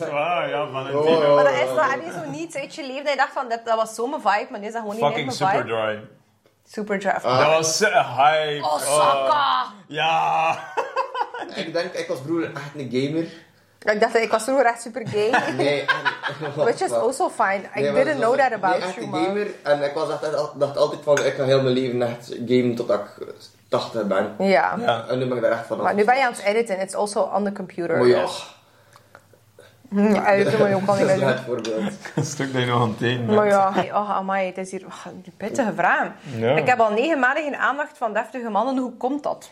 [0.43, 1.29] Ah, ja, Valentino.
[1.29, 1.35] Oh.
[1.35, 1.91] maar dat is dat.
[1.91, 4.07] Heb je zo niet uit je leven dat je dacht van, dat, dat was zo
[4.07, 5.69] mijn vibe, maar nu is dat gewoon niet Fucking meer mijn vibe.
[5.69, 6.09] Superdry.
[6.69, 7.21] Superdrive.
[7.29, 8.65] Dat was zo hype.
[8.65, 9.65] Oh, Saka!
[9.87, 10.57] Ja.
[11.55, 13.27] Ik denk, ik was vroeger echt een gamer.
[13.85, 15.31] Ik dacht, ik was vroeger echt super gay.
[15.57, 15.87] Nee, en,
[16.65, 17.61] Which is also fine.
[17.77, 19.25] I Nee, didn't dat know that about nee, echt you, een man.
[19.25, 19.47] gamer.
[19.63, 23.01] En ik was echt, dacht altijd van, ik ga heel mijn leven echt gamen totdat
[23.01, 23.27] ik
[23.69, 24.35] 80 ben.
[24.39, 24.75] Ja.
[24.81, 25.05] Ja.
[25.09, 26.81] En nu ben ik daar echt van Maar nu ben je aan het editen.
[26.81, 27.97] It's also on the computer.
[27.99, 28.27] Maar ja,
[29.89, 31.29] Hm, editen moet je ook al niet dat meer is doen.
[31.29, 31.93] het voorbeeld.
[32.15, 33.37] Een stuk dat je nog aan het eten bent.
[33.39, 36.09] Maar ja, hey, oh, amai, het is hier oh, die pittige vraag.
[36.37, 36.57] Ja.
[36.57, 38.79] Ik heb al negen maanden geen aandacht van deftige mannen.
[38.79, 39.51] Hoe komt dat?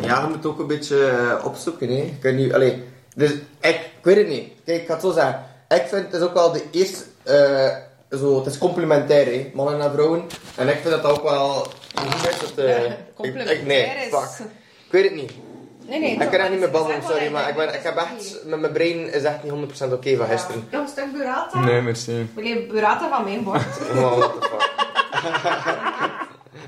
[0.00, 1.88] Ja, je moet ook een beetje eh, opzoeken.
[1.88, 1.94] Hè.
[1.94, 2.84] Je kunt nu, allee,
[3.16, 4.52] dus ik, ik weet het niet.
[4.64, 5.44] Kijk, ik ga het zo zeggen.
[5.68, 9.80] Ik vind het is ook wel de eerste, eh, zo, het is complementair, hè, mannen
[9.80, 10.24] en vrouwen.
[10.56, 11.48] En ik vind dat ook wel
[11.94, 14.46] hoe is het, eh, ik- complementair ik, nee, is- fuck.
[14.86, 15.32] Ik weet het niet.
[15.88, 16.10] Nee, nee.
[16.12, 18.72] Ik kan echt niet meer babbelen, sorry, maar ik, ben, ik heb echt, met mijn
[18.72, 20.68] brein is echt niet 100% oké van gisteren.
[20.70, 21.58] Ja, een stuk burrata.
[21.58, 22.30] Nee, merci.
[22.34, 23.62] Wil je burrata van mijn bord?
[23.96, 24.74] Oh, what the fuck.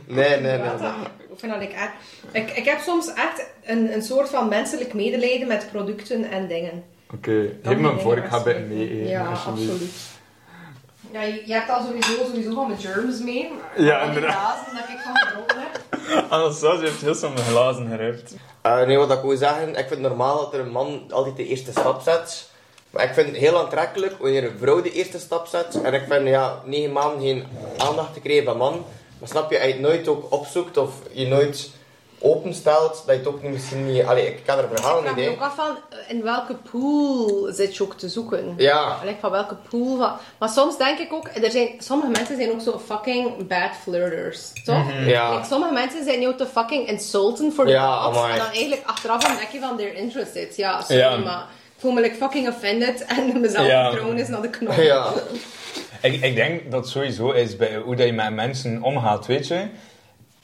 [0.17, 0.59] nee, nee, nee.
[0.81, 0.91] nee.
[1.39, 1.93] Ik vind dat ik echt...
[2.33, 6.85] Ik, ik heb soms echt een, een soort van menselijk medelijden met producten en dingen.
[7.15, 9.09] Oké, geef me een vork, ik ga bij hem mee eten.
[9.09, 9.93] Ja, absoluut.
[11.11, 13.51] Ja, je, je hebt al sowieso, sowieso van mijn germs mee.
[13.77, 14.57] Ja, Al die inderdaad.
[14.57, 15.83] glazen dat ik van gedronken heb.
[16.33, 18.35] Anastasia heeft heel snel mijn glazen geript.
[18.63, 21.37] Eh, nee, wat ik wil zeggen, ik vind het normaal dat er een man altijd
[21.37, 22.51] de eerste stap zet.
[22.91, 25.81] Maar ik vind het heel aantrekkelijk wanneer een vrouw de eerste stap zet.
[25.83, 27.45] En ik vind, ja, negen maanden geen
[27.77, 28.85] aandacht te krijgen van man.
[29.19, 31.71] Maar snap je, als je het nooit ook opzoekt of je nooit
[32.21, 34.05] openstelt, dat je het ook niet misschien niet...
[34.05, 35.37] Allee, ik kan er Ik verhalen vraag niet, me hè.
[35.37, 38.55] ook af van eh, in welke pool zit je ook te zoeken.
[38.57, 40.13] Ja, Like van welke pool van...
[40.39, 44.53] Maar soms denk ik ook, er zijn, sommige mensen zijn ook zo fucking bad flirters,
[44.65, 44.85] toch?
[45.07, 45.35] Ja.
[45.35, 48.17] Like, sommige mensen zijn jou te fucking insulten voor de Ja, box.
[48.17, 48.33] amai.
[48.33, 50.57] En dan eigenlijk achteraf ontdek je van they're interested.
[50.57, 51.17] Ja, sorry, Ja.
[51.17, 53.91] maar ik voel me like fucking offended en mezelf Ja.
[54.15, 54.73] is naar de knop.
[54.77, 55.13] ja.
[56.03, 59.47] Ik, ik denk dat het sowieso is bij hoe dat je met mensen omgaat, weet
[59.49, 59.65] je.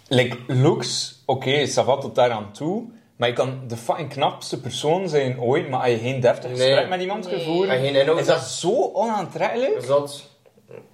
[0.09, 2.85] Like, looks, oké, okay, savat tot daar aan toe.
[3.17, 6.59] Maar je kan de fucking knapste persoon zijn ooit, maar als je geen deftig Nee.
[6.61, 7.39] gesprek met iemand Nee.
[7.39, 7.71] gevoerd,
[8.19, 9.85] is dat zo onaantrekkelijk.
[9.87, 10.33] Zot.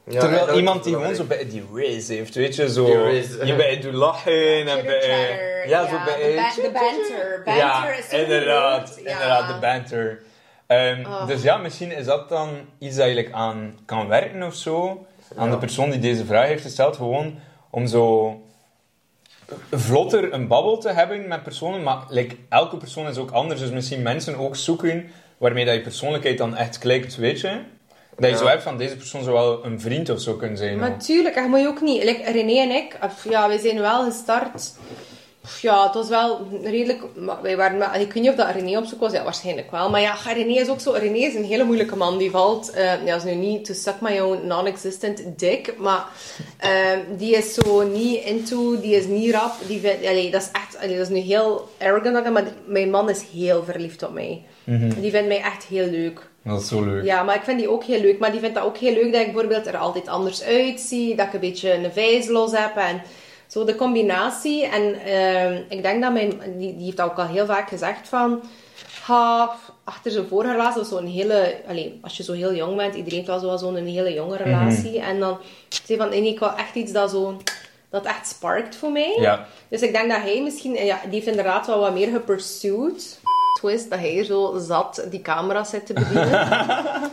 [0.07, 2.87] Ja, Terwijl iemand die gewoon zo bij die race heeft, weet je, zo.
[3.45, 5.39] Je bij doet lachen en bij.
[5.67, 6.17] Ja, zo bij.
[6.29, 7.43] de, ba- de banter.
[7.45, 9.01] Banter ja, is inderdaad.
[9.05, 9.11] Ja.
[9.13, 10.23] inderdaad, de banter.
[10.71, 11.27] Ehm, Oh.
[11.27, 12.49] Dus ja, misschien is dat dan
[12.79, 15.07] iets dat je aan kan werken of zo.
[15.37, 15.51] Aan Ja.
[15.53, 17.39] de persoon die deze vraag heeft gesteld, gewoon
[17.71, 18.35] om zo
[19.71, 23.61] vlotter een babbel te hebben met personen, maar like, elke persoon is ook anders.
[23.61, 27.61] Dus misschien mensen ook zoeken waarmee dat je persoonlijkheid dan echt klikt, weet je?
[28.17, 28.37] Dat je Ja.
[28.37, 30.79] zo hebt van deze persoon zou wel een vriend of zo kunnen zijn.
[30.79, 30.99] Maar hoor.
[30.99, 32.05] tuurlijk, en je moet je ook niet...
[32.05, 32.99] Like, René en ik,
[33.29, 34.75] ja, wij zijn wel gestart...
[35.61, 37.03] Ja, het was wel redelijk...
[37.43, 39.13] Wij waren, maar, ik weet niet of dat René op zoek was.
[39.13, 39.91] Ja, waarschijnlijk wel.
[39.91, 40.91] Maar ja, René is ook zo...
[40.91, 42.19] René is een hele moeilijke man.
[42.19, 42.71] Die valt...
[42.71, 45.75] eh ja, is nu niet to suck my own non-existent dick.
[45.79, 46.05] Maar
[46.57, 46.71] eh,
[47.17, 48.81] die is zo niet into...
[48.81, 49.53] Die is niet rap.
[49.67, 50.77] Die vindt, allee, dat is echt...
[50.77, 52.33] allee, dat is nu heel arrogant.
[52.33, 54.43] Maar mijn man is heel verliefd op mij.
[55.01, 56.29] Die vindt mij echt heel leuk.
[56.45, 57.05] Dat is zo leuk.
[57.05, 58.19] Ja, maar ik vind die ook heel leuk.
[58.19, 61.15] Maar die vindt dat ook heel leuk dat ik bijvoorbeeld er altijd anders uitzie.
[61.15, 62.77] Dat ik een beetje een vijs los heb.
[62.77, 63.03] En
[63.51, 64.67] zo de combinatie.
[64.67, 66.41] En ehm, ik denk dat mijn...
[66.57, 68.43] Die, die heeft ook al heel vaak gezegd van...
[69.03, 71.57] Ha, achter zijn vorige relatie was zo'n hele...
[71.69, 75.01] Allee, als je zo heel jong bent, iedereen heeft wel zo- zo'n hele jonge relatie.
[75.01, 75.39] En dan
[75.85, 77.37] zei van, nee, ik wil echt iets dat zo...
[77.91, 79.17] Dat echt sparkt voor mij.
[79.21, 79.47] Ja.
[79.69, 80.85] Dus ik denk dat hij misschien...
[80.85, 83.21] Ja, die heeft inderdaad wel wat meer gepursued.
[83.61, 86.49] Twist, dat hij zo zat die camera zit te bedienen.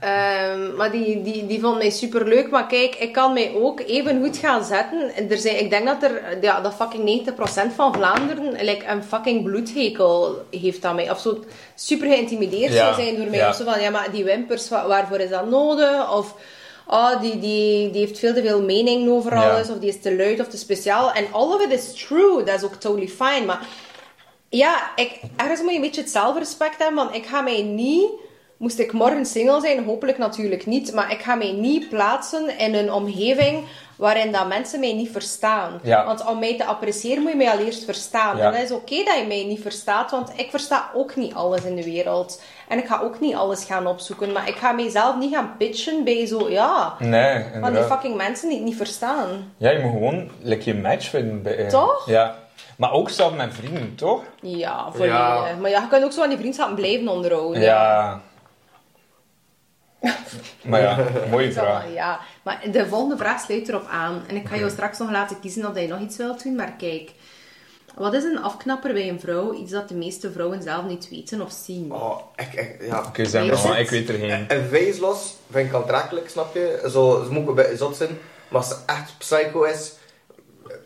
[0.00, 2.50] Ehm, maar die, die, die vond mij super leuk.
[2.50, 5.14] Maar kijk, ik kan mij ook even goed gaan zetten.
[5.14, 9.04] En Er zijn, ik denk dat er ja, dat fucking 90% van Vlaanderen like, een
[9.04, 11.10] fucking bloedhekel heeft aan mij.
[11.10, 13.38] Of zo super geïntimideerd Ja, zou zijn door mij.
[13.38, 13.48] ja.
[13.48, 16.16] Of zo van, ja, maar die wimpers, wa- waarvoor is dat nodig?
[16.16, 16.34] Of
[16.86, 19.50] oh, die, die, die heeft veel te veel mening over Ja.
[19.50, 19.70] alles.
[19.70, 21.12] Of die is te luid of te speciaal.
[21.12, 22.42] En all of it is true.
[22.44, 23.44] Dat is ook totally fine.
[23.46, 23.66] Maar
[24.48, 28.10] ja, ik, ergens moet je een beetje het zelfrespect hebben, want ik ga mij niet...
[28.60, 32.74] Moest ik morgen single zijn, hopelijk natuurlijk niet, maar ik ga mij niet plaatsen in
[32.74, 33.64] een omgeving
[33.96, 35.80] waarin dat mensen mij niet verstaan.
[35.82, 36.04] Ja.
[36.04, 38.36] Want om mij te appreciëren moet je mij al eerst verstaan.
[38.36, 38.44] Ja.
[38.44, 41.64] En dat is oké dat je mij niet verstaat, want ik versta ook niet alles
[41.64, 42.42] in de wereld.
[42.68, 46.04] En ik ga ook niet alles gaan opzoeken, maar ik ga mijzelf niet gaan pitchen
[46.04, 46.94] bij zo, ja...
[46.98, 49.52] Nee, Van die fucking mensen die het niet verstaan.
[49.56, 51.42] Ja, je moet gewoon like, je match vinden.
[51.42, 52.02] Bij, eh, Toch?
[52.06, 52.36] Ja.
[52.76, 54.22] Maar ook zelf met vrienden, toch?
[54.40, 55.16] Ja, volledig.
[55.16, 55.54] Ja.
[55.60, 57.62] Maar ja, je kan ook zo aan die vriendschappen blijven onderhouden.
[57.62, 58.20] Ja.
[60.62, 61.92] Maar ja, mooie vraag.
[61.92, 64.22] Ja, maar de volgende vraag sluit erop aan.
[64.26, 66.54] En ik ga jou straks nog laten kiezen of dat je nog iets wilt doen.
[66.54, 67.10] Maar kijk,
[67.94, 69.54] wat is een afknapper bij een vrouw?
[69.54, 71.92] Iets dat de meeste vrouwen zelf niet weten of zien.
[71.92, 72.98] Oh, ik, ik, ja.
[72.98, 73.78] Oké, maar, maar het?
[73.78, 74.44] ik weet er geen.
[74.48, 76.88] Een vijslos vind ik aantrekkelijk, snap je?
[76.90, 78.18] Zo, ze moet een beetje zot zijn.
[78.48, 79.92] Maar als ze echt psycho is,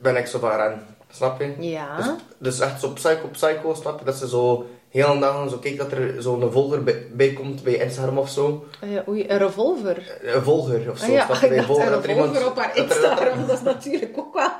[0.03, 0.87] ben ik zo van ren.
[1.11, 1.55] Snap je?
[1.59, 1.97] Ja.
[1.97, 2.07] Dus,
[2.39, 4.05] dus echt zo psycho, psycho, snap je?
[4.05, 7.63] Dat ze zo heel een dag zo kijkt dat er zo'n volger bij, bij komt
[7.63, 8.65] bij Instagram of zo.
[8.81, 10.19] Eh, oei, een revolver.
[10.23, 11.05] Een volger of zo.
[11.05, 11.47] Ah ja, je?
[11.47, 13.47] ik Bij volger, een dat er revolver iemand- op haar dat Instagram.
[13.47, 14.51] Dat is natuurlijk ook wel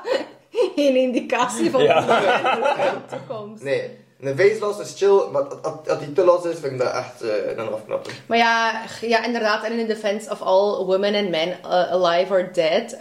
[0.87, 2.01] een indicatie van Ja.
[2.05, 3.63] de toekomst.
[3.63, 7.21] Nee, een vijslos is chill, maar als- die te los is, vind ik dat echt
[7.21, 8.13] eh, een afknapper.
[8.25, 12.33] Maar ja, ja, inderdaad, en in the defense of all women and men uh, alive
[12.33, 12.97] or dead.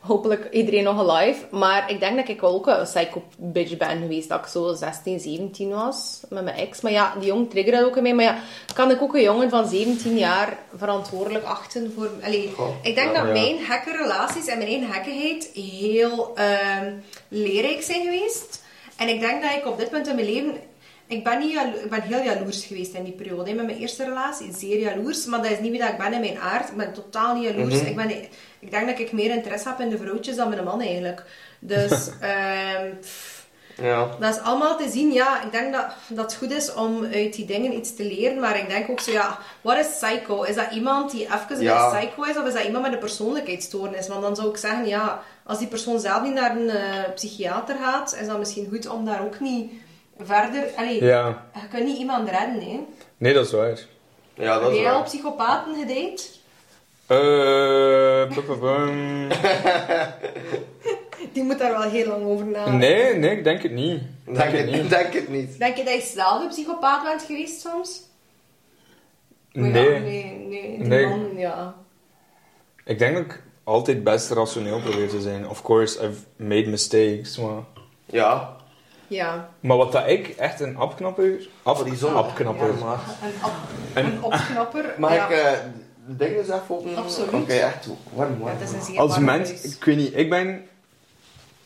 [0.00, 1.44] Hopelijk iedereen nog alive.
[1.50, 4.28] Maar ik denk dat ik ook een psycho bitch ben geweest.
[4.28, 6.80] Dat ik zo 16, 17 was met mijn ex.
[6.80, 8.14] Maar ja, die jongen triggerde ook in mij.
[8.14, 8.38] Maar ja,
[8.74, 12.10] kan ik ook een jongen van 17 jaar verantwoordelijk achten voor...
[12.22, 13.22] Allee, ik denk ja.
[13.22, 16.92] dat mijn gekke relaties en mijn eigen gekkigheid heel ehm,
[17.28, 18.62] leerrijk zijn geweest.
[18.96, 20.54] En ik denk dat ik op dit punt in mijn leven...
[21.10, 23.50] Ik ben, niet jalo- ik ben heel jaloers geweest in die periode.
[23.50, 23.56] hè.
[23.56, 25.24] Met mijn eerste relatie, zeer jaloers.
[25.24, 26.68] Maar dat is niet wie dat ik ben in mijn aard.
[26.68, 27.80] Ik ben totaal niet jaloers.
[27.80, 28.10] ik, ben,
[28.58, 31.22] ik denk dat ik meer interesse heb in de vrouwtjes dan mijn man eigenlijk.
[31.58, 32.10] Dus...
[32.20, 32.86] ehm,
[33.82, 34.08] Ja.
[34.20, 35.12] dat is allemaal te zien.
[35.12, 38.40] Ja, ik denk dat, dat het goed is om uit die dingen iets te leren.
[38.40, 40.42] Maar ik denk ook zo, ja, wat is psycho?
[40.42, 41.98] Is dat iemand die even een Ja.
[41.98, 42.36] psycho is?
[42.38, 44.08] Of is dat iemand met een persoonlijkheidsstoornis?
[44.08, 47.76] Want dan zou ik zeggen, ja, als die persoon zelf niet naar een eh, psychiater
[47.82, 49.72] gaat, is dat misschien goed om daar ook niet
[50.26, 50.70] verder...
[50.76, 51.46] Allee, Ja.
[51.54, 52.80] je kunt niet iemand redden, hè.
[53.16, 53.78] Nee, dat is waar.
[54.34, 56.22] Ja, dat Heb jij al psychopaten gedate?
[57.06, 58.36] Eh.
[61.32, 62.78] Die moet daar wel heel lang over nadenken.
[62.78, 64.00] Nee, nee, ik denk het niet.
[64.24, 64.90] Denk Denk het niet.
[64.90, 65.58] denk het niet.
[65.58, 68.02] Denk je dat je zelf een psychopaat bent geweest soms?
[69.52, 70.00] Maar ja, Nee.
[70.00, 70.78] nee, nee.
[70.78, 71.06] Die Nee.
[71.06, 71.74] man, ja.
[72.84, 75.48] Ik denk dat ik altijd best rationeel probeer te zijn.
[75.48, 77.38] Of course, I've made mistakes.
[77.38, 77.62] Maar,
[78.06, 78.56] Ja.
[79.10, 79.48] Ja.
[79.60, 81.48] maar wat dat ik echt een afknapper...
[81.62, 82.14] Af, Oh, die zon.
[82.14, 82.66] afknapper.
[82.78, 83.00] Ja, maar.
[83.22, 83.52] Een, op,
[83.94, 84.94] Een- een opknapper.
[84.98, 85.28] Mag ja.
[85.28, 85.52] ik eh,
[86.06, 86.96] de dingen eens even openen?
[86.96, 87.32] Absoluut.
[87.32, 88.56] Oké, echt warm, Ja, warm.
[88.58, 89.76] het is een zeer Als mens, huis.
[89.76, 90.66] ik weet niet, ik ben...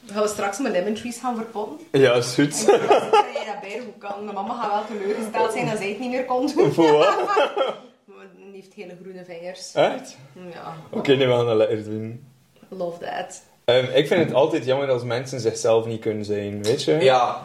[0.06, 1.86] Gaan we straks mijn lemon trees gaan verpotten?
[1.92, 2.66] Ja, is goed.
[2.66, 4.24] dat beter goed kan.
[4.24, 6.72] Mijn mama gaat wel teleurgesteld zijn dat zij het niet meer kon doen.
[6.72, 7.16] Voor wat?
[8.06, 9.74] Maar Die heeft hele groene vingers.
[9.74, 10.16] Echt?
[10.52, 12.26] Ja, Oké, nee, we gaan dat lekker doen.
[12.68, 13.42] love that.
[13.64, 16.92] Ehm, ik vind het altijd jammer als mensen zichzelf niet kunnen zijn, weet je?
[16.94, 17.40] Ja.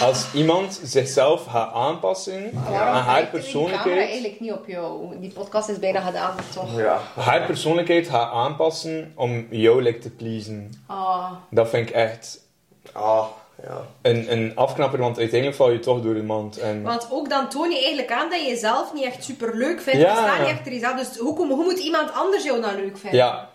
[0.00, 4.66] Als iemand zichzelf gaat aanpassen Waarom aan haar kijkt die camera persoonlijkheid, eigenlijk niet op
[4.66, 5.18] jou?
[5.20, 6.76] Die podcast is bijna gedaan, toch?
[6.76, 7.00] Ja.
[7.14, 10.72] haar persoonlijkheid gaat aanpassen om jou like, te pleasen.
[10.86, 12.40] Ah, Dat vind ik echt
[12.92, 13.24] Ah,
[13.62, 13.80] ja.
[14.02, 16.58] een, een afknapper, want uiteindelijk val je toch door de mand.
[16.58, 16.82] En...
[16.82, 20.00] Want ook dan toon je eigenlijk aan dat je jezelf niet echt super leuk vindt.
[20.00, 20.10] Ja.
[20.10, 20.98] Je staat niet achter jezelf.
[20.98, 23.18] Dus hoe, hoe moet iemand anders jou nou leuk vinden?
[23.18, 23.48] Ja,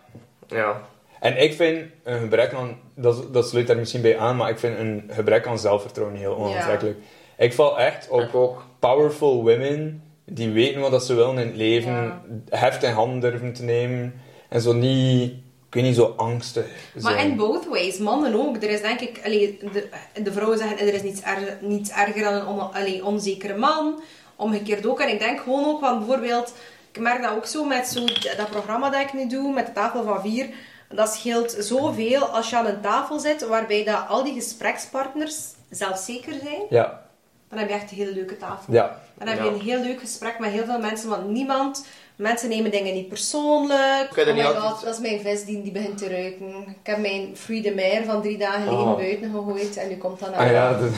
[0.47, 0.81] Ja.
[1.19, 4.59] En ik vind een gebrek aan, dat, dat sluit daar misschien bij aan, maar ik
[4.59, 6.97] vind een gebrek aan zelfvertrouwen heel onaantrekkelijk.
[7.37, 8.65] Ik val echt op ook.
[8.79, 13.53] powerful women die weten wat dat ze willen in het leven, heft in handen durven
[13.53, 14.13] te nemen
[14.49, 15.31] en zo niet,
[15.67, 16.65] ik weet niet, zo angstig
[17.01, 17.29] Maar zijn.
[17.29, 18.55] in both ways, mannen ook.
[18.55, 19.87] Er is denk ik, allee, de,
[20.23, 24.01] de vrouwen zeggen er is niets, er, niets erger dan een on, allee, onzekere man.
[24.35, 24.99] Omgekeerd ook.
[24.99, 26.53] En ik denk gewoon ook, want bijvoorbeeld,
[26.91, 28.05] ik merk dat ook zo met zo,
[28.37, 30.47] dat programma dat ik nu doe, met de tafel van vier.
[30.89, 35.35] Dat scheelt zoveel als je aan een tafel zit waarbij dat al die gesprekspartners
[35.69, 36.61] zelfzeker zijn.
[36.69, 37.01] Ja,
[37.49, 38.73] Dan heb je echt een hele leuke tafel.
[38.73, 38.99] ja.
[39.17, 39.51] Dan heb je Ja.
[39.51, 41.85] een heel leuk gesprek met heel veel mensen, want niemand...
[42.17, 44.09] Mensen nemen dingen niet persoonlijk.
[44.17, 46.47] Oh my niet god, dat is mijn vis die, die begint te ruiken.
[46.67, 48.95] Ik heb mijn Free de Mer van drie dagen geleden Oh.
[48.95, 50.89] buiten gegooid en nu komt dat naar Ah ja, dat,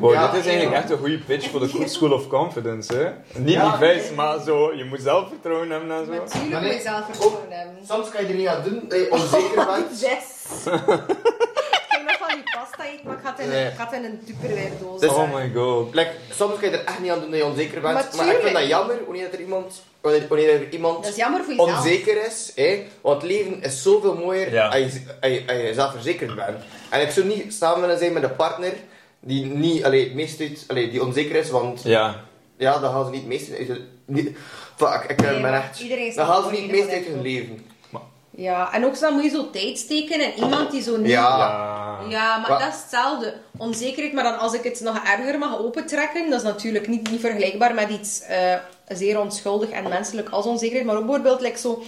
[0.00, 0.82] Wow, Ja, dit is eigenlijk ja.
[0.82, 3.10] echt een goede pitch voor de School of Confidence, hè?
[3.40, 3.76] Niet Ja.
[3.76, 6.12] die vis, maar zo, je moet zelfvertrouwen hebben en zo.
[6.12, 7.76] Natuurlijk Maar moet je zelfvertrouwen hebben.
[7.88, 10.02] Soms kan je er niet aan doen dat je onzeker bent.
[12.30, 13.66] Ik die pasta eten, maar ik had in, Nee.
[13.66, 15.00] ik had in een tupperware doos.
[15.00, 15.94] Dus- Oh my god.
[15.94, 17.94] Like, soms kan je er echt niet aan doen dat je onzeker bent.
[17.94, 21.16] Maar Maar, ik vind dat jammer wanneer er iemand, wanneer, wanneer er iemand Dat is
[21.18, 21.76] jammer voor jezelf.
[21.78, 22.52] onzeker is.
[22.54, 22.82] Hè?
[23.00, 24.66] Want het leven is zoveel mooier Ja.
[24.68, 26.56] als, je, als, je, als je zelfverzekerd bent.
[26.90, 28.72] En ik zou niet samen willen zijn met een partner
[29.20, 32.24] die niet, allee, het meest uit, allee, die onzeker is, want Ja.
[32.56, 33.88] ja, dan gaan ze niet het meeste uit hun...
[34.04, 34.36] Niet,
[34.76, 35.80] fuck, ik Nee, ben maar echt...
[35.80, 37.64] iedereen Dan snapt gaan ze niet het je meeste uit hun leven.
[38.36, 41.10] Ja, en ook zo dan moet je zo tijd steken en iemand die zo niet...
[41.10, 41.36] Ja.
[41.38, 41.98] Ja.
[42.08, 43.34] Ja, maar Wa- dat is hetzelfde.
[43.56, 47.20] Onzekerheid, maar dan als ik het nog erger mag opentrekken, dat is natuurlijk niet, niet
[47.20, 48.54] vergelijkbaar met iets eh,
[48.96, 51.82] zeer onschuldig en menselijk als onzekerheid, maar ook bijvoorbeeld like zo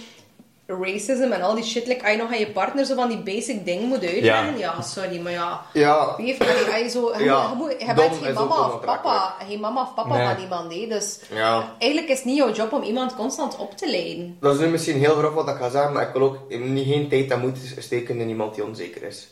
[0.67, 3.17] racism en al die shit, like, als je nog aan je partner zo van die
[3.17, 6.13] basic dingen moet uitleggen, ja, sorry, maar ja, Ja.
[6.17, 6.67] wie heeft dat niet?
[6.67, 9.93] Als je, zo, je, Ja, moet- je, bent geen mama of papa, geen mama of
[9.93, 10.25] papa Nee.
[10.33, 11.75] van iemand, hè, dus Ja.
[11.79, 14.37] eigenlijk is het niet jouw job om iemand constant op te leiden.
[14.39, 16.87] Dat is nu misschien heel grof wat ik ga zeggen, maar ik wil ook niet
[16.87, 19.27] geen tijd en moeite steken in iemand die onzeker is.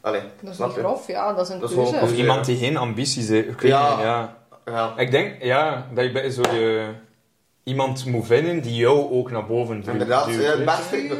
[0.00, 1.92] Allee, Dat is niet grof, ja, dat is een Dat is keuze.
[1.92, 3.62] gewoon- Of iemand die geen ambities heeft.
[3.62, 4.00] Ja.
[4.02, 4.36] ja.
[4.64, 4.92] Ja.
[4.96, 6.88] Ik denk, ja, dat je bij zo je,
[7.70, 9.86] iemand moet vinden die jou ook naar boven duwt.
[9.86, 11.18] Inderdaad, duwt, vind ik.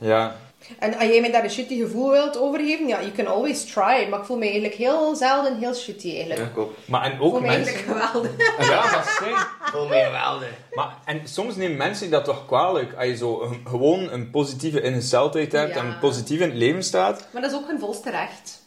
[0.00, 0.36] Ja.
[0.78, 4.06] En als jij me daar een shitty gevoel wilt overgeven, ja, you can always try.
[4.10, 6.40] Maar ik voel me eigenlijk heel zelden heel shitty eigenlijk.
[6.40, 6.72] Ja, ik ook.
[6.84, 7.74] Maar en Ik ook voel me mensen...
[7.74, 8.30] eigenlijk geweldig.
[8.70, 9.34] Ja, dat zijn...
[9.60, 10.48] Voel mij geweldig.
[10.72, 12.94] Maar, en soms nemen mensen dat toch kwalijk.
[12.94, 15.80] Als je zo een- gewoon een positieve ingesteldheid hebt Ja.
[15.80, 17.26] en positief in het leven staat.
[17.32, 18.62] Maar dat is ook hun volste recht.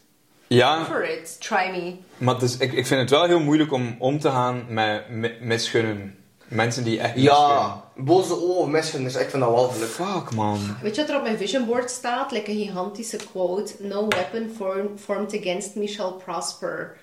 [0.47, 1.41] Ja, For it.
[1.41, 1.95] Try me.
[2.17, 5.37] maar dus, ik, ik vind het wel heel moeilijk om om te gaan met mi-
[5.41, 6.17] misgunnen.
[6.47, 9.87] Mensen die echt Ja, boze ogen missen, dus ik vind dat wel geluk.
[9.87, 10.21] misgunnen.
[10.21, 10.59] Fuck, man.
[10.81, 12.31] Weet je wat er op mijn vision board staat?
[12.31, 13.73] Like een gigantische quote.
[13.79, 16.97] No weapon form- formed against me shall prosper.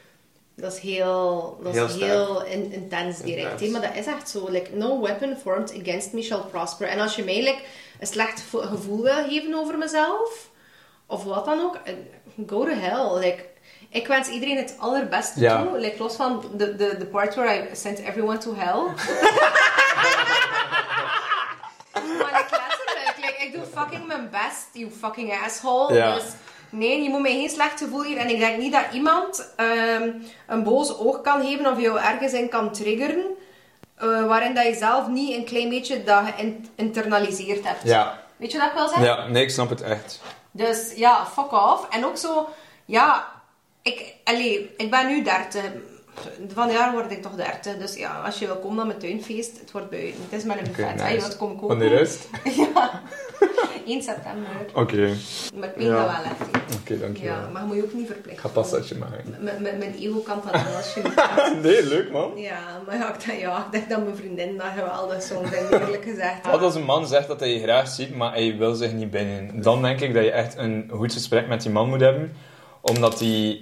[0.56, 3.50] Dat is heel, dat Heel is heel in- intens direct.
[3.50, 3.70] Intens.
[3.70, 4.46] Maar dat is echt zo.
[4.50, 6.88] Like, no weapon formed against me shall prosper.
[6.88, 7.58] En als je mij like,
[8.00, 10.50] een slecht vo- gevoel wil geven over mezelf,
[11.06, 11.94] of wat dan ook, eh,
[12.46, 13.18] go to hell.
[13.18, 13.44] Like,
[13.90, 15.62] ik wens iedereen het allerbeste Ja.
[15.62, 15.78] toe.
[15.78, 18.82] Like, los van de, de, de part where I sent everyone to hell.
[21.94, 25.94] maar like, letterlijk, like, ik doe fucking mijn best, you fucking asshole.
[25.94, 26.14] Ja.
[26.14, 26.24] Dus
[26.70, 28.18] nee, je moet mij geen slecht gevoel geven.
[28.22, 30.10] En ik denk niet dat iemand ehm,
[30.46, 33.24] een boos oog kan geven of jou ergens in kan triggeren.
[33.96, 36.22] eh, waarin dat je zelf niet een klein beetje dat
[36.76, 37.82] geïnternaliseerd hebt.
[37.82, 38.18] Ja.
[38.36, 39.04] Weet je wat ik wil zeggen?
[39.06, 40.20] Ja, nee, ik snap het echt.
[40.50, 41.86] Dus ja, fuck off.
[41.90, 42.48] En ook zo,
[42.84, 43.26] ja,
[43.82, 45.62] ik, allee, ik ben nu 30.
[46.54, 47.76] Van jaar word ik toch 30.
[47.76, 50.20] Dus ja, als je wil komen naar mijn tuinfeest, het wordt buiten.
[50.30, 50.90] Het is met een buffet.
[50.94, 51.02] nice.
[51.02, 51.78] Hey, wat kom ik kopen?
[51.78, 52.54] Wanneer is het?
[52.54, 53.02] Ja,
[53.86, 54.50] 1 september.
[54.74, 55.14] Oké,
[55.54, 55.96] Maar ik weet Ja.
[56.06, 56.74] dat wel echt.
[56.80, 57.34] oké, dankjewel.
[57.34, 58.42] Ja, maar je moet je ook niet verplichten.
[58.42, 59.36] ga pastaatje maken.
[59.40, 61.02] Met- met- Mijn ego kan dat wel als je.
[61.62, 62.32] Nee, leuk man.
[62.36, 65.70] Ja, maar ja, ik, denk, ja, ik denk dat mijn vriendin dat geweldig zo vindt,
[65.72, 66.46] eerlijk gezegd.
[66.46, 69.10] Wat als een man zegt dat hij je graag ziet, maar hij wil zich niet
[69.10, 69.62] binnen?
[69.62, 72.32] Dan denk ik dat je echt een goed gesprek met die man moet hebben.
[72.80, 73.60] Omdat hij,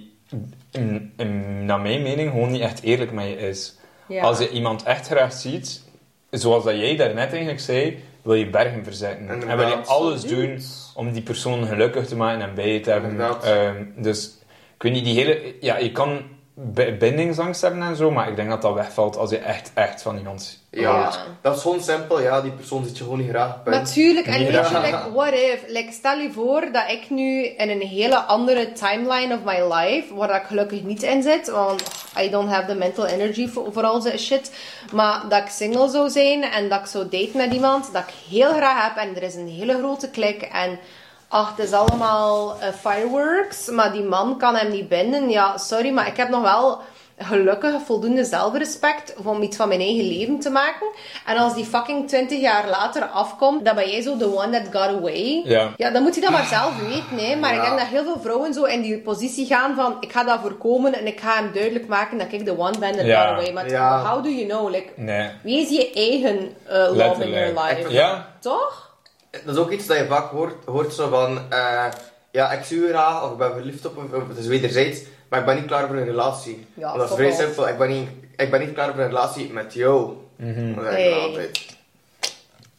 [0.71, 3.77] in, in- naar mijn mening, gewoon niet echt eerlijk met je is.
[4.07, 4.21] Ja.
[4.23, 5.83] Als je iemand echt graag ziet,
[6.29, 9.27] zoals dat jij daarnet eigenlijk zei, wil je bergen verzetten.
[9.29, 10.61] En wil je alles doen
[10.95, 13.17] om die persoon gelukkig te maken en bij je te hebben.
[13.43, 14.37] Ehm, dus
[14.75, 15.53] ik weet niet, die hele...
[15.61, 16.21] Ja, je kan
[16.99, 20.17] bindingsangst hebben en zo, maar ik denk dat dat wegvalt als je echt, echt van
[20.17, 21.11] iemand Ja, Ja.
[21.41, 22.21] dat is gewoon simpel.
[22.21, 23.63] Ja, die persoon zit je gewoon niet graag.
[23.63, 23.75] punt.
[23.75, 25.63] Natuurlijk, en weet je, like, what if?
[25.67, 30.15] Like, stel je voor dat ik nu in een hele andere timeline of my life,
[30.15, 31.83] waar ik gelukkig niet in zit, want
[32.21, 34.51] I don't have the mental energy voor, voor al shit,
[34.93, 38.13] maar dat ik single zou zijn en dat ik zou daten met iemand dat ik
[38.29, 40.79] heel graag heb en er is een hele grote klik en
[41.29, 45.29] ach, het is allemaal eh, fireworks, maar die man kan hem niet binden.
[45.29, 46.79] Ja, sorry, maar ik heb nog wel
[47.21, 50.87] gelukkig voldoende zelfrespect om iets van mijn eigen leven te maken.
[51.25, 54.81] En als die fucking 20 jaar later afkomt, dan ben jij zo the one that
[54.83, 55.41] got away.
[55.45, 55.89] Ja.
[55.91, 57.25] dan moet hij dat maar zelf weten.
[57.25, 57.35] Hè.
[57.35, 57.65] Maar ik Ja.
[57.65, 60.93] denk dat heel veel vrouwen zo in die positie gaan van, ik ga dat voorkomen
[60.93, 63.21] en ik ga hem duidelijk maken dat ik the one ben that Ja.
[63.27, 63.53] got away.
[63.53, 64.03] Maar Ja.
[64.13, 64.69] how do you know?
[64.69, 65.29] Like, Nee.
[65.43, 67.91] wie is je eigen eh, love in your life?
[67.91, 68.25] Ja.
[68.39, 68.88] Toch?
[69.31, 71.85] Dat is ook iets dat je vaak hoort, hoort zo van, eh,
[72.31, 75.39] ja, ik zie u graag, of ik ben verliefd op of het is wederzijds, maar
[75.39, 76.65] ik ben niet klaar voor een relatie.
[76.73, 79.07] Ja, Want dat is vrij simpel, ik ben, niet, ik ben niet klaar voor een
[79.07, 80.13] relatie met jou.
[80.35, 80.75] Mhm.
[80.75, 81.13] Dat zeg ik Hey.
[81.13, 81.65] altijd.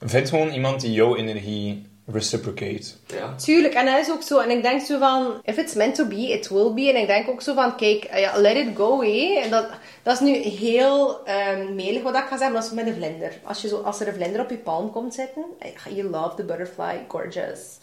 [0.01, 2.85] Vind gewoon iemand die jouw energie reciprocate.
[3.07, 3.35] Ja.
[3.35, 4.39] Tuurlijk, en dat is ook zo.
[4.39, 6.93] En ik denk zo van, if it's meant to be, it will be.
[6.93, 9.41] En ik denk ook zo van, kijk, ja, let it go, hé.
[9.43, 9.69] En dat,
[10.03, 12.95] dat is nu heel um, melig wat ik ga zeggen, maar dat is met een
[12.95, 13.33] vlinder.
[13.45, 16.35] Als, je zo, als er een vlinder op je palm komt zitten, eh, you love
[16.35, 17.79] the butterfly, gorgeous.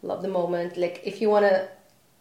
[0.00, 0.76] Love the moment.
[0.76, 1.56] Like, if you want to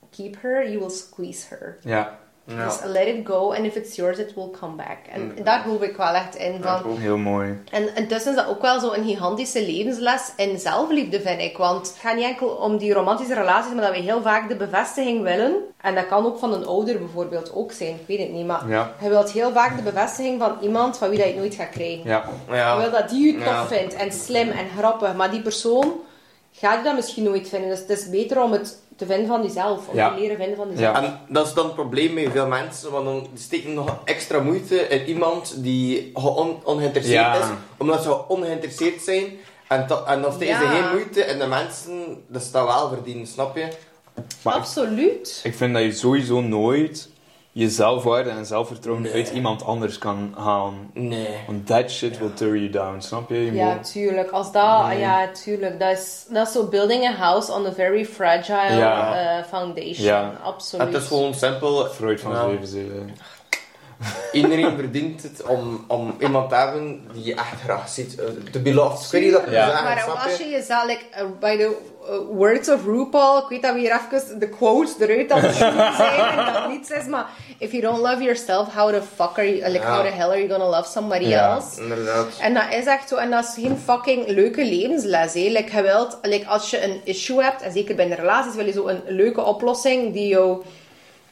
[0.09, 1.77] keep her, you will squeeze her.
[1.81, 2.19] Ja.
[2.49, 2.65] Ja.
[2.65, 4.97] Dus let it go, and if it's yours, it will come back.
[5.13, 5.43] En Mm.
[5.43, 6.59] daar geloof ik wel echt in.
[6.61, 7.59] Van, Heel mooi.
[7.71, 11.57] en intussen is dat ook wel zo een gigantische levensles in zelfliefde, vind ik.
[11.57, 14.55] Want het gaat niet enkel om die romantische relaties, maar dat we heel vaak de
[14.55, 15.53] bevestiging willen.
[15.81, 18.45] En dat kan ook van een ouder bijvoorbeeld ook zijn, ik weet het niet.
[18.45, 18.91] Maar Ja.
[19.01, 21.69] je wilt heel vaak de bevestiging van iemand van wie dat je het nooit gaat
[21.69, 22.01] krijgen.
[22.09, 22.23] Ja.
[22.51, 22.73] Ja.
[22.73, 23.65] Je wil dat die je tof Ja.
[23.65, 25.93] vindt en slim en grappig, maar die persoon
[26.51, 27.69] gaat je dat misschien nooit vinden.
[27.69, 30.13] Dus het is beter om het te vinden van jezelf, Ja.
[30.13, 30.95] te leren vinden van jezelf.
[30.97, 31.03] Ja.
[31.03, 34.75] En dat is dan het probleem met veel mensen, want dan steken nog extra moeite
[34.75, 37.35] in iemand die on ongeïnteresseerd Ja.
[37.39, 37.45] is,
[37.77, 39.25] omdat ze ongeïnteresseerd zijn.
[39.67, 43.55] En, en dan steken ze geen moeite in de mensen, dus dat wel verdienen, snap
[43.57, 43.67] je?
[44.43, 45.39] Maar ik, Absoluut.
[45.43, 47.09] ik vind dat je sowieso nooit
[47.57, 49.13] je zelfwaarde en zelfvertrouwen Nee.
[49.13, 50.89] uit iemand anders kan halen.
[50.93, 51.27] Nee.
[51.47, 53.45] Want that shit will tear you down, snap je?
[53.45, 54.31] Je Ja, moet- tuurlijk.
[54.31, 54.99] Als dat, Nee.
[54.99, 55.79] ja, tuurlijk.
[55.79, 59.37] Dat is, dat is zo building a house on a very fragile Ja.
[59.37, 60.05] eh, foundation.
[60.05, 60.33] Ja.
[60.43, 60.93] Absoluut.
[60.93, 61.85] Het is gewoon simpel.
[61.85, 62.49] Freud van Ja.
[62.49, 63.15] zeven zeven.
[64.31, 68.19] Iedereen verdient het om, om iemand te hebben die je echt graag ziet.
[68.19, 69.05] Eh, De beloved.
[69.05, 69.81] Ik weet niet dat Ja.
[69.83, 70.43] maar als je?
[70.43, 71.96] je jezelf, like, uh, by the uh,
[72.31, 75.93] words of RuPaul, ik weet dat we hier even de quotes eruit aan het shooten
[75.95, 77.25] zijn en dat niets is, maar
[77.57, 79.93] if you don't love yourself, how the fuck are you, like, Ja.
[79.95, 81.53] how the hell are you gonna love somebody Ja.
[81.53, 81.81] else?
[81.81, 82.27] Inderdaad.
[82.41, 85.33] En dat is echt zo, en dat is geen fucking leuke levensles.
[85.33, 85.49] Hè.
[85.49, 88.71] Like, je wilt, like, als je een issue hebt, en zeker binnen relaties, wil je
[88.71, 90.63] zo een leuke oplossing die jouw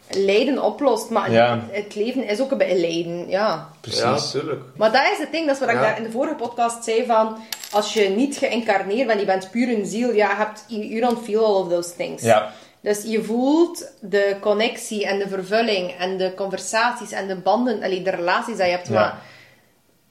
[0.10, 1.10] lijden oplost.
[1.10, 1.60] Maar Ja.
[1.72, 3.70] het leven is ook een beetje lijden, ja.
[3.82, 4.02] Precies.
[4.02, 4.62] Ja, tuurlijk.
[4.76, 7.06] Maar dat is het ding, dat is wat ik daar in de vorige podcast zei
[7.06, 7.38] van,
[7.72, 11.24] als je niet geïncarneerd bent, je bent puur een ziel, ja, je hebt, you, don't
[11.24, 12.22] feel all of those things.
[12.24, 12.52] Ja.
[12.82, 18.02] Dus je voelt de connectie en de vervulling en de conversaties en de banden, allee,
[18.02, 18.94] de relaties dat je hebt, Ja.
[18.94, 19.22] maar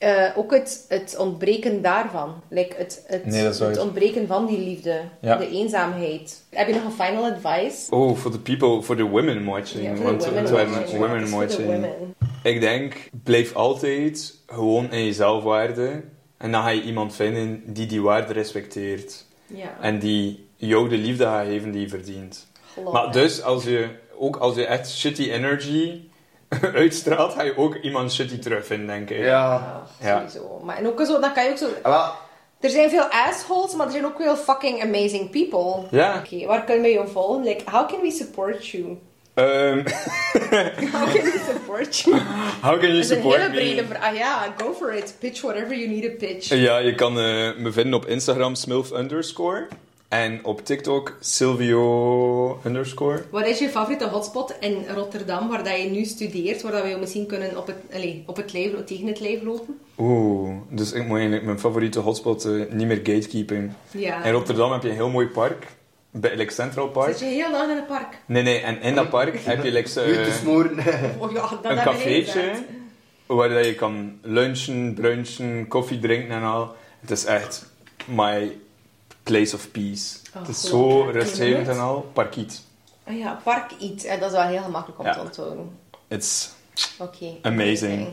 [0.04, 2.34] eh, ook het, het ontbreken daarvan.
[2.48, 5.36] Like het, het, Nee, het ontbreken van die liefde, Ja.
[5.36, 6.42] de eenzaamheid.
[6.50, 7.90] Heb je nog een final advice?
[7.94, 9.82] Oh, voor de people, voor de women watching.
[9.84, 11.66] Ja, voor de want women watching, women watching.
[11.66, 12.14] women.
[12.42, 16.02] Ik denk, blijf altijd gewoon in je zelfwaarde.
[16.36, 19.24] En dan ga je iemand vinden die die waarde respecteert.
[19.46, 19.76] Ja.
[19.80, 22.46] En die jou de liefde gaat geven die je verdient.
[22.74, 23.88] Geloof Maar dus, als je,
[24.18, 26.00] ook als je echt shitty energy
[26.74, 29.18] uitstraalt, ga je ook iemand shitty terugvinden, denk ik.
[29.18, 29.24] Ja.
[29.24, 30.16] Ja, Ja.
[30.18, 30.60] sowieso.
[30.64, 31.68] Maar en ook zo, dan kan je ook zo...
[31.82, 32.08] Ah,
[32.60, 35.82] Er zijn veel assholes, maar er zijn ook veel fucking amazing people.
[35.90, 36.22] Ja.
[36.24, 37.42] Oké, waar kunnen we je volgen?
[37.44, 38.98] Like, how can we support you?
[39.34, 39.78] Ehm,
[40.92, 42.16] How can we support you?
[42.66, 43.54] how can you Dat is een support hele me?
[43.54, 44.02] brede vraag.
[44.10, 45.14] Ah ja, go for it.
[45.18, 46.48] Pitch whatever you need to pitch.
[46.48, 49.66] Ja, je kan eh, me vinden op Instagram smilf underscore.
[50.14, 53.24] En op TikTok Silvio underscore.
[53.30, 56.88] Wat is je favoriete hotspot in Rotterdam, waar dat je nu studeert, waar dat we
[56.88, 59.78] je misschien kunnen op het, allez, op het lijf, tegen het lijf lopen?
[59.98, 63.72] Oeh, dus ik moet eigenlijk mijn favoriete hotspot eh, niet meer gatekeeping.
[63.90, 64.24] Ja.
[64.24, 65.66] In Rotterdam heb je een heel mooi park.
[66.10, 67.16] Bij like Central Park.
[67.16, 68.18] Zit je heel lang in het park?
[68.26, 70.78] Nee, nee, en in dat park heb je like, zo, u te eh, smoren.
[71.18, 72.52] Oh ja, dat een cafeetje.
[73.26, 76.74] Waar dat je kan lunchen, brunchen, koffie drinken en al.
[77.00, 77.72] Het is echt
[78.06, 78.52] my
[79.24, 80.16] place of peace.
[80.34, 82.10] Oh, het is zo rustgevend en al.
[82.12, 82.62] Parkiet.
[83.06, 83.72] Ah ja, park.
[84.04, 85.12] En dat is wel heel gemakkelijk om Ja.
[85.12, 85.78] te onthouden.
[86.08, 86.50] It's
[86.98, 87.26] Oké.
[87.42, 88.08] Amazing.